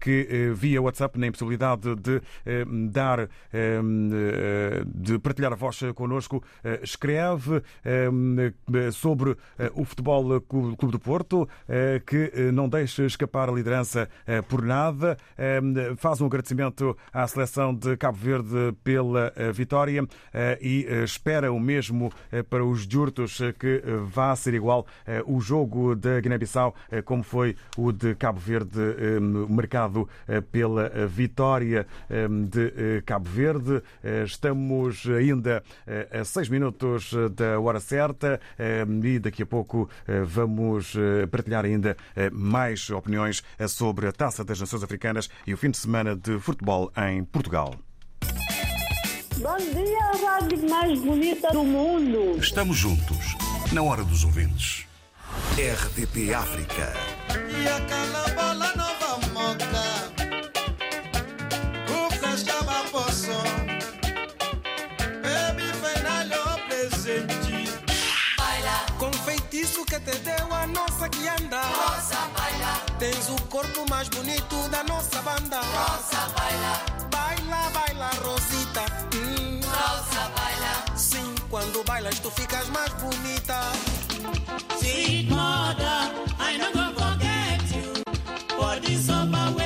que 0.00 0.52
via 0.54 0.82
WhatsApp 0.82 1.18
na 1.18 1.26
impossibilidade 1.26 1.94
de 1.96 2.20
dar, 2.90 3.28
de 4.86 5.18
partilhar 5.18 5.52
a 5.52 5.56
voz 5.56 5.80
connosco, 5.94 6.42
escreve 6.82 7.62
sobre 8.92 9.36
o 9.74 9.84
Futebol 9.84 10.40
Clube 10.40 10.92
do 10.92 10.98
Porto, 10.98 11.48
que 12.06 12.50
não 12.52 12.68
deixa 12.68 13.04
escapar 13.04 13.48
a 13.48 13.52
liderança 13.52 14.08
por 14.48 14.62
nada, 14.62 15.16
faz 15.96 16.20
um 16.20 16.26
agradecimento 16.26 16.96
à 17.12 17.26
seleção 17.26 17.74
de 17.74 17.93
Cabo 17.96 18.18
Verde 18.18 18.74
pela 18.82 19.32
eh, 19.36 19.52
vitória 19.52 20.06
eh, 20.32 20.58
e 20.60 20.86
eh, 20.88 21.04
espera 21.04 21.52
o 21.52 21.60
mesmo 21.60 22.12
para 22.48 22.64
os 22.64 22.82
Jurtos 22.82 23.38
que 23.58 23.82
vá 24.06 24.34
ser 24.36 24.54
igual 24.54 24.86
o 25.26 25.40
jogo 25.40 25.94
da 25.94 26.20
Guiné-Bissau 26.20 26.74
como 27.04 27.22
foi 27.22 27.56
o 27.76 27.92
de 27.92 28.14
Cabo 28.14 28.38
Verde 28.38 28.78
marcado 29.48 30.08
pela 30.50 30.88
vitória 31.06 31.86
de 32.48 33.02
Cabo 33.04 33.28
Verde. 33.28 33.82
Estamos 34.24 35.06
ainda 35.08 35.62
a 36.12 36.24
seis 36.24 36.48
minutos 36.48 37.12
da 37.34 37.58
hora 37.58 37.80
certa 37.80 38.40
e 39.02 39.18
daqui 39.18 39.42
a 39.42 39.46
pouco 39.46 39.88
vamos 40.24 40.94
partilhar 41.30 41.64
ainda 41.64 41.96
mais 42.32 42.90
opiniões 42.90 43.42
sobre 43.68 44.06
a 44.06 44.12
Taça 44.12 44.44
das 44.44 44.60
Nações 44.60 44.82
Africanas 44.82 45.28
e 45.46 45.54
o 45.54 45.56
fim 45.56 45.70
de 45.70 45.78
semana 45.78 46.14
de 46.14 46.38
futebol 46.38 46.92
em 46.96 47.24
Portugal. 47.24 47.83
Bom 49.38 49.56
dia, 49.56 49.98
a 50.12 50.38
rádio 50.38 50.70
mais 50.70 51.00
bonita 51.00 51.50
do 51.50 51.64
mundo. 51.64 52.38
Estamos 52.38 52.76
juntos, 52.76 53.34
na 53.72 53.82
hora 53.82 54.04
dos 54.04 54.22
ouvintes. 54.24 54.86
RDP 55.58 56.32
África. 56.32 56.92
E 57.30 57.68
a 57.68 57.80
calabola 57.80 58.72
nova 58.76 59.26
moca. 59.32 59.66
O 61.90 62.10
flechava 62.12 62.84
poço. 62.90 63.32
Baby, 65.22 65.72
foi 65.80 66.02
na 66.02 66.58
presente. 66.68 67.72
Baila. 68.38 68.86
Confeite 68.98 69.66
que 69.66 70.00
te 70.00 70.18
deu 70.18 70.54
a 70.54 70.66
nossa 70.68 71.08
que 71.08 71.26
anda. 71.28 71.60
Rosa 71.60 72.28
baila. 72.36 72.80
Tens 73.00 73.28
o 73.30 73.42
corpo 73.48 73.84
mais 73.90 74.08
bonito 74.08 74.68
da 74.70 74.84
nossa 74.84 75.20
banda. 75.22 75.60
Rosa 75.60 76.28
baila. 76.36 76.80
Baila, 77.10 77.70
baila, 77.70 78.10
Rosita. 78.22 79.13
Quando 81.54 81.84
bailas 81.84 82.18
tu 82.18 82.28
ficas 82.32 82.68
mais 82.70 82.92
bonita. 82.94 83.60
Sweet 84.76 85.30
mother, 85.30 86.10
I 86.40 86.58
go 86.74 86.84
forget 86.98 87.62
you 87.76 87.92
for 88.58 88.80
the 88.80 88.96
suffer 88.96 89.63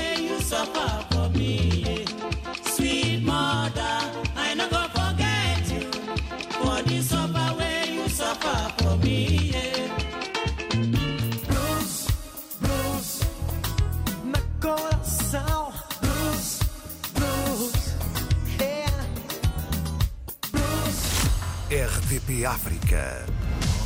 RDP 21.89 22.45
África. 22.45 23.25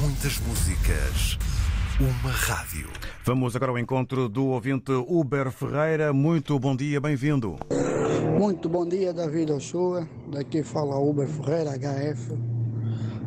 Muitas 0.01 0.37
músicas. 0.41 1.39
Uma 2.01 2.33
rádio. 2.33 2.89
Vamos 3.25 3.55
agora 3.55 3.71
ao 3.71 3.79
encontro 3.79 4.29
do 4.29 4.47
ouvinte 4.47 4.91
Uber 4.91 5.53
Ferreira. 5.53 6.13
Muito 6.13 6.59
bom 6.59 6.75
dia, 6.75 7.01
bem-vindo. 7.01 7.57
Muito 8.37 8.69
bom 8.69 8.85
dia, 8.85 9.13
David 9.13 9.53
Ochoa. 9.53 10.09
Daqui 10.33 10.65
fala 10.65 10.99
Uber 10.99 11.29
Ferreira, 11.29 11.79
HF. 11.79 12.33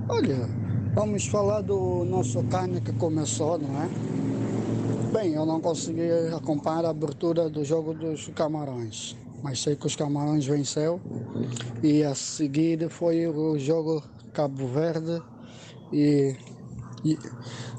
Olha, 0.09 0.49
vamos 0.93 1.25
falar 1.25 1.61
do 1.61 2.03
nosso 2.03 2.43
carne 2.43 2.81
que 2.81 2.91
começou, 2.91 3.57
não 3.57 3.81
é? 3.81 3.89
Bem, 5.13 5.35
eu 5.35 5.45
não 5.45 5.61
consegui 5.61 6.11
acompanhar 6.35 6.83
a 6.83 6.89
abertura 6.89 7.49
do 7.49 7.63
jogo 7.63 7.93
dos 7.93 8.27
Camarões, 8.35 9.15
mas 9.41 9.61
sei 9.61 9.77
que 9.77 9.87
os 9.87 9.95
Camarões 9.95 10.45
venceu 10.45 10.99
e 11.81 12.03
a 12.03 12.13
seguir 12.13 12.89
foi 12.89 13.25
o 13.25 13.57
jogo 13.57 14.03
Cabo 14.35 14.67
Verde 14.67 15.23
e, 15.93 16.35
e 17.05 17.17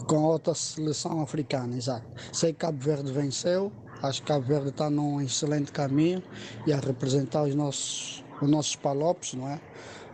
com 0.06 0.24
outra 0.24 0.54
seleção 0.54 1.20
africana, 1.20 1.76
exato. 1.76 2.06
Sei 2.32 2.52
que 2.52 2.60
Cabo 2.60 2.82
Verde 2.82 3.12
venceu, 3.12 3.70
acho 4.02 4.22
que 4.22 4.28
Cabo 4.28 4.46
Verde 4.46 4.70
está 4.70 4.88
num 4.88 5.20
excelente 5.20 5.70
caminho 5.70 6.22
e 6.66 6.72
a 6.72 6.80
representar 6.80 7.42
os 7.42 7.54
nossos, 7.54 8.24
os 8.40 8.48
nossos 8.48 8.74
palopes, 8.74 9.34
não 9.34 9.46
é? 9.48 9.60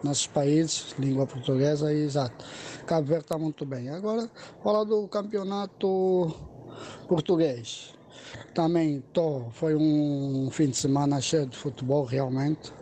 Nossos 0.03 0.27
países, 0.27 0.97
língua 0.99 1.29
portuguesa, 1.29 1.95
exato. 1.95 2.45
Cabo 2.87 3.07
Verde 3.07 3.25
está 3.25 3.39
muito 3.39 3.65
bem. 3.65 3.89
Agora, 3.91 4.29
falar 4.65 4.83
do 4.83 5.07
campeonato 5.07 6.35
português. 7.07 7.95
Também 8.53 9.01
tô, 9.13 9.45
foi 9.53 9.77
um 9.77 10.51
fim 10.51 10.71
de 10.71 10.77
semana 10.77 11.21
cheio 11.21 11.47
de 11.47 11.57
futebol, 11.57 12.05
realmente. 12.05 12.73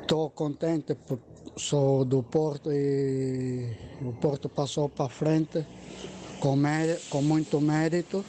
Estou 0.00 0.30
contente, 0.30 0.94
por, 0.94 1.18
sou 1.56 2.04
do 2.04 2.22
Porto 2.22 2.70
e 2.72 3.68
o 4.00 4.12
Porto 4.12 4.48
passou 4.48 4.88
para 4.88 5.08
frente 5.08 5.64
com, 6.40 6.56
mé- 6.56 6.98
com 7.10 7.22
muito 7.22 7.60
mérito. 7.60 8.24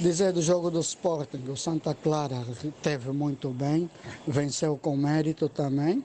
Dizer 0.00 0.32
do 0.32 0.40
jogo 0.40 0.70
do 0.70 0.80
Sporting, 0.80 1.44
o 1.50 1.56
Santa 1.56 1.94
Clara 1.94 2.42
teve 2.82 3.10
muito 3.12 3.50
bem, 3.50 3.90
venceu 4.26 4.78
com 4.78 4.96
mérito 4.96 5.48
também. 5.48 6.02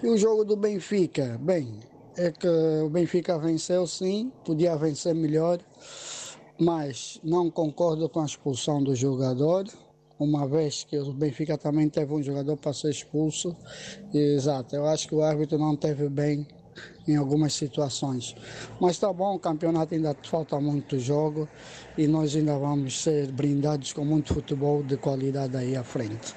E 0.00 0.06
o 0.06 0.16
jogo 0.16 0.44
do 0.44 0.56
Benfica, 0.56 1.36
bem, 1.40 1.80
é 2.16 2.30
que 2.30 2.46
o 2.46 2.88
Benfica 2.88 3.36
venceu 3.38 3.86
sim, 3.88 4.30
podia 4.44 4.76
vencer 4.76 5.14
melhor, 5.14 5.58
mas 6.58 7.18
não 7.24 7.50
concordo 7.50 8.08
com 8.08 8.20
a 8.20 8.24
expulsão 8.24 8.82
do 8.82 8.94
jogador, 8.94 9.64
uma 10.22 10.46
vez 10.46 10.84
que 10.84 10.96
o 10.98 11.12
Benfica 11.12 11.58
também 11.58 11.88
teve 11.88 12.12
um 12.12 12.22
jogador 12.22 12.56
para 12.56 12.72
ser 12.72 12.90
expulso. 12.90 13.56
Exato, 14.12 14.76
eu 14.76 14.86
acho 14.86 15.08
que 15.08 15.14
o 15.14 15.22
árbitro 15.22 15.58
não 15.58 15.76
teve 15.76 16.08
bem 16.08 16.46
em 17.06 17.16
algumas 17.16 17.52
situações. 17.52 18.34
Mas 18.80 18.98
tá 18.98 19.12
bom, 19.12 19.34
o 19.34 19.38
campeonato 19.38 19.94
ainda 19.94 20.16
falta 20.24 20.58
muito 20.60 20.98
jogo 20.98 21.48
e 21.96 22.06
nós 22.06 22.34
ainda 22.34 22.56
vamos 22.56 23.02
ser 23.02 23.30
brindados 23.32 23.92
com 23.92 24.04
muito 24.04 24.32
futebol 24.32 24.82
de 24.82 24.96
qualidade 24.96 25.56
aí 25.56 25.76
à 25.76 25.82
frente. 25.82 26.34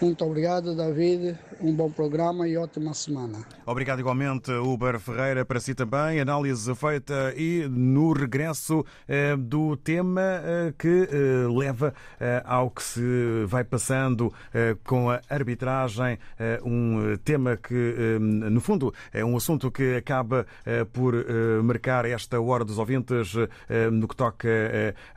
Muito 0.00 0.24
obrigado, 0.24 0.76
David. 0.76 1.36
Um 1.60 1.74
bom 1.74 1.90
programa 1.90 2.46
e 2.46 2.56
ótima 2.56 2.94
semana. 2.94 3.44
Obrigado 3.66 3.98
igualmente, 3.98 4.52
Uber 4.52 5.00
Ferreira, 5.00 5.44
para 5.44 5.58
si 5.58 5.74
também. 5.74 6.20
Análise 6.20 6.72
feita 6.76 7.34
e 7.36 7.66
no 7.68 8.12
regresso 8.12 8.84
eh, 9.08 9.34
do 9.36 9.76
tema 9.76 10.20
eh, 10.22 10.72
que 10.78 11.08
eh, 11.10 11.48
leva 11.52 11.92
eh, 12.20 12.40
ao 12.46 12.70
que 12.70 12.80
se 12.80 13.44
vai 13.48 13.64
passando 13.64 14.32
eh, 14.54 14.76
com 14.84 15.10
a 15.10 15.20
arbitragem, 15.28 16.16
eh, 16.38 16.60
um 16.64 17.16
tema 17.24 17.56
que, 17.56 18.18
no 18.20 18.60
fundo, 18.60 18.94
é 19.12 19.24
um 19.24 19.36
assunto 19.36 19.68
que 19.68 19.96
acaba 19.96 20.46
por 20.92 21.14
marcar 21.62 22.04
esta 22.04 22.40
hora 22.40 22.64
dos 22.64 22.78
ouvintes 22.78 23.34
no 23.90 24.06
que 24.06 24.14
toca 24.14 24.48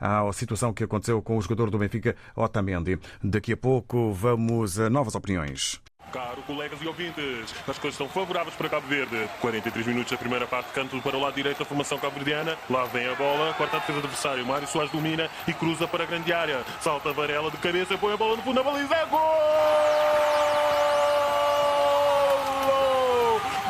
à 0.00 0.30
situação 0.32 0.72
que 0.72 0.84
aconteceu 0.84 1.22
com 1.22 1.36
o 1.36 1.40
jogador 1.42 1.70
do 1.70 1.78
Benfica, 1.78 2.16
Otamendi. 2.34 2.98
Daqui 3.22 3.52
a 3.52 3.56
pouco 3.56 4.12
vamos 4.12 4.71
a 4.78 4.90
novas 4.90 5.14
opiniões. 5.14 5.80
Caro 6.12 6.42
colegas 6.42 6.78
e 6.82 6.86
ouvintes, 6.86 7.54
as 7.66 7.78
coisas 7.78 7.94
estão 7.94 8.06
favoráveis 8.06 8.54
para 8.54 8.68
Cabo 8.68 8.86
Verde. 8.86 9.28
43 9.40 9.86
minutos 9.86 10.12
da 10.12 10.18
primeira 10.18 10.46
parte, 10.46 10.70
canto 10.74 11.00
para 11.00 11.16
o 11.16 11.20
lado 11.20 11.34
direito 11.34 11.60
da 11.60 11.64
formação 11.64 11.98
cabo-verdiana. 11.98 12.58
Lá 12.68 12.84
vem 12.84 13.08
a 13.08 13.14
bola, 13.14 13.54
quarta 13.54 13.78
defesa 13.78 14.00
do 14.00 14.04
adversário. 14.04 14.44
Mário 14.44 14.68
Soares 14.68 14.92
domina 14.92 15.30
e 15.48 15.54
cruza 15.54 15.88
para 15.88 16.04
a 16.04 16.06
grande 16.06 16.30
área. 16.30 16.62
Salta 16.82 17.12
Varela 17.14 17.50
de 17.50 17.56
cabeça, 17.56 17.96
põe 17.96 18.12
a 18.12 18.16
bola 18.18 18.36
no 18.36 18.42
fundo 18.42 18.56
da 18.56 18.62
baliza. 18.62 19.06
Gol! 19.06 20.51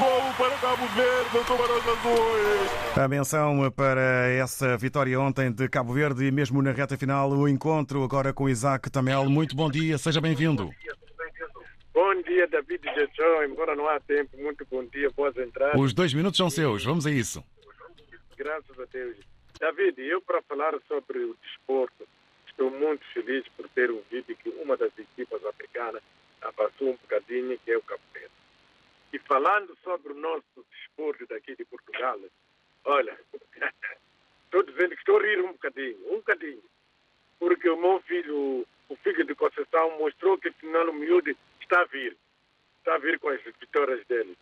Gol 0.03 0.35
para 0.37 0.59
Cabo 0.59 0.85
Verde, 0.89 1.47
Tubarões 1.47 1.87
Azuis. 1.87 2.99
A 2.99 3.07
menção 3.07 3.71
para 3.71 4.29
essa 4.31 4.77
vitória 4.77 5.21
ontem 5.21 5.53
de 5.53 5.69
Cabo 5.69 5.93
Verde 5.93 6.25
e 6.25 6.33
mesmo 6.33 6.61
na 6.61 6.73
reta 6.73 6.99
final 6.99 7.31
o 7.31 7.49
encontro 7.49 8.03
agora 8.03 8.33
com 8.33 8.49
Isaac 8.49 8.91
Tamel. 8.91 9.31
Muito 9.31 9.55
bom 9.55 9.71
dia, 9.71 9.97
seja 9.99 10.21
bem-vindo. 10.21 10.71
Bom 11.95 12.21
dia, 12.23 12.49
David 12.49 12.83
Jetson. 12.83 13.45
Embora 13.45 13.77
não 13.77 13.89
há 13.89 14.01
tempo, 14.01 14.37
muito 14.39 14.67
bom 14.69 14.85
dia, 14.87 15.09
boas 15.11 15.37
entradas. 15.37 15.81
Os 15.81 15.95
dois 15.95 16.13
minutos 16.13 16.37
são 16.37 16.51
seus, 16.51 16.85
vamos 16.85 17.07
a 17.07 17.11
isso. 17.13 17.45
Graças 18.37 18.81
a 18.81 18.85
Deus. 18.93 19.17
David, 19.61 20.03
eu 20.03 20.21
para 20.21 20.43
falar 20.43 20.75
sobre 20.89 21.19
o 21.19 21.37
desporto, 21.41 22.09
estou 22.49 22.73
muito 22.73 23.05
feliz 23.15 23.47
por 23.57 23.69
ter 23.69 23.89
ouvido 23.89 24.35
que 24.35 24.49
uma 24.61 24.77
das 24.77 24.91
equipas 24.99 25.45
africanas 25.47 26.03
avançou 26.41 26.89
um 26.89 26.99
bocadinho, 27.03 27.57
que 27.65 27.71
é 27.71 27.77
o 27.77 27.83
Cabo 27.83 28.03
Verde. 28.13 28.42
E 29.13 29.19
falando 29.21 29.77
sobre 29.85 30.13
o 30.13 30.17
nosso 30.17 30.67
desporto 30.71 31.27
daqui 31.27 31.55
de 31.55 31.65
Portugal, 31.65 32.19
olha, 32.85 33.19
estou 34.45 34.63
dizendo 34.63 34.91
que 34.91 35.01
estou 35.01 35.19
a 35.19 35.23
rir 35.23 35.41
um 35.41 35.53
bocadinho, 35.53 35.99
um 36.07 36.17
bocadinho. 36.17 36.63
Porque 37.39 37.69
o 37.69 37.77
meu 37.77 38.01
filho, 38.03 38.67
o 38.89 38.97
filho 38.97 39.25
de 39.25 39.35
Conceição, 39.35 39.99
mostrou 39.99 40.39
que 40.39 40.49
afinal 40.49 40.89
o 40.89 40.95
miúdo 40.95 41.37
está 41.61 41.81
a 41.81 41.85
vir. 41.85 42.17
Está 42.79 42.95
a 42.95 42.99
vir 42.99 43.19
com 43.19 43.29
as 43.29 43.43
vitórias 43.43 44.07
dele. 44.07 44.37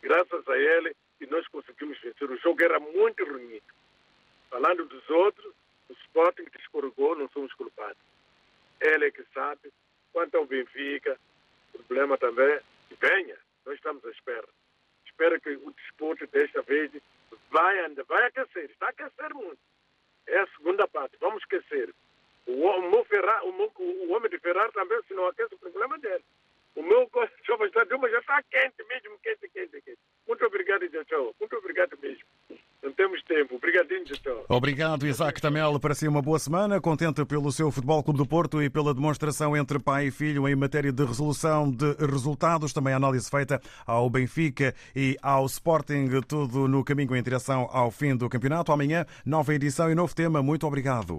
Graças 0.00 0.48
a 0.48 0.56
ele, 0.56 0.94
e 1.20 1.26
nós 1.26 1.46
conseguimos 1.48 1.98
vencer. 2.00 2.30
O 2.30 2.36
jogo 2.38 2.62
era 2.62 2.78
muito 2.78 3.24
ruim. 3.24 3.60
Falando 4.50 4.86
dos 4.86 5.08
outros, 5.10 5.52
o 5.88 5.92
Sporting 5.92 6.44
que 6.44 6.60
escorregou, 6.60 7.16
não 7.16 7.28
somos 7.28 7.52
culpados. 7.54 7.98
Ele 8.80 9.06
é 9.06 9.10
que 9.10 9.24
sabe. 9.34 9.72
Quanto 10.12 10.36
ao 10.36 10.46
Benfica, 10.46 11.18
o 11.74 11.82
problema 11.82 12.16
também, 12.18 12.60
venha. 13.00 13.36
Nós 13.66 13.74
estamos 13.74 14.04
à 14.04 14.10
espera. 14.10 14.48
Espero 15.04 15.40
que 15.40 15.50
o 15.50 15.72
desporto 15.72 16.26
desta 16.28 16.62
vez 16.62 16.90
vai 17.50 17.88
vai 18.04 18.26
aquecer. 18.26 18.70
Está 18.70 18.86
a 18.86 18.90
aquecer 18.90 19.34
muito. 19.34 19.58
É 20.26 20.38
a 20.38 20.46
segunda 20.56 20.86
parte. 20.88 21.16
Vamos 21.20 21.42
aquecer. 21.44 21.92
O, 22.46 22.80
meu 22.82 23.04
Ferrar, 23.04 23.44
o, 23.44 23.52
meu, 23.52 23.72
o 23.76 24.12
homem 24.12 24.30
de 24.30 24.38
Ferrari 24.38 24.72
também, 24.72 25.02
se 25.08 25.14
não 25.14 25.26
aquece, 25.26 25.54
o 25.54 25.58
problema 25.58 25.96
é 25.96 25.98
dele. 25.98 26.24
O 26.76 26.82
meu 26.82 27.10
já 27.12 27.24
está, 27.66 27.84
já 27.84 28.18
está 28.20 28.42
quente 28.44 28.84
mesmo, 28.84 29.18
quente, 29.18 29.48
quente, 29.48 29.82
quente. 29.82 29.98
Muito 30.28 30.46
obrigado, 30.46 30.88
Tchau. 31.04 31.34
Muito 31.40 31.56
obrigado 31.56 31.98
mesmo. 32.00 32.24
Não 32.82 32.92
temos 32.92 33.22
tempo. 33.22 33.56
Obrigadinho, 33.56 34.04
Tchau. 34.04 34.44
Obrigado, 34.48 35.06
Isaac 35.06 35.40
Tamel. 35.40 35.78
Para 35.80 35.94
si 35.94 36.06
uma 36.06 36.22
boa 36.22 36.38
semana. 36.38 36.80
Contente 36.80 37.24
pelo 37.24 37.50
seu 37.50 37.70
Futebol 37.70 38.02
Clube 38.02 38.18
do 38.18 38.26
Porto 38.26 38.62
e 38.62 38.70
pela 38.70 38.94
demonstração 38.94 39.56
entre 39.56 39.78
pai 39.78 40.06
e 40.06 40.10
filho 40.10 40.48
em 40.48 40.54
matéria 40.54 40.92
de 40.92 41.04
resolução 41.04 41.70
de 41.70 41.94
resultados. 42.06 42.72
Também 42.72 42.94
a 42.94 42.96
análise 42.96 43.28
feita 43.28 43.60
ao 43.86 44.08
Benfica 44.08 44.74
e 44.94 45.16
ao 45.22 45.46
Sporting. 45.46 46.08
Tudo 46.26 46.68
no 46.68 46.84
caminho 46.84 47.16
em 47.16 47.22
direção 47.22 47.68
ao 47.72 47.90
fim 47.90 48.16
do 48.16 48.28
campeonato. 48.28 48.72
Amanhã, 48.72 49.04
nova 49.24 49.54
edição 49.54 49.90
e 49.90 49.94
novo 49.94 50.14
tema. 50.14 50.42
Muito 50.42 50.66
obrigado. 50.66 51.14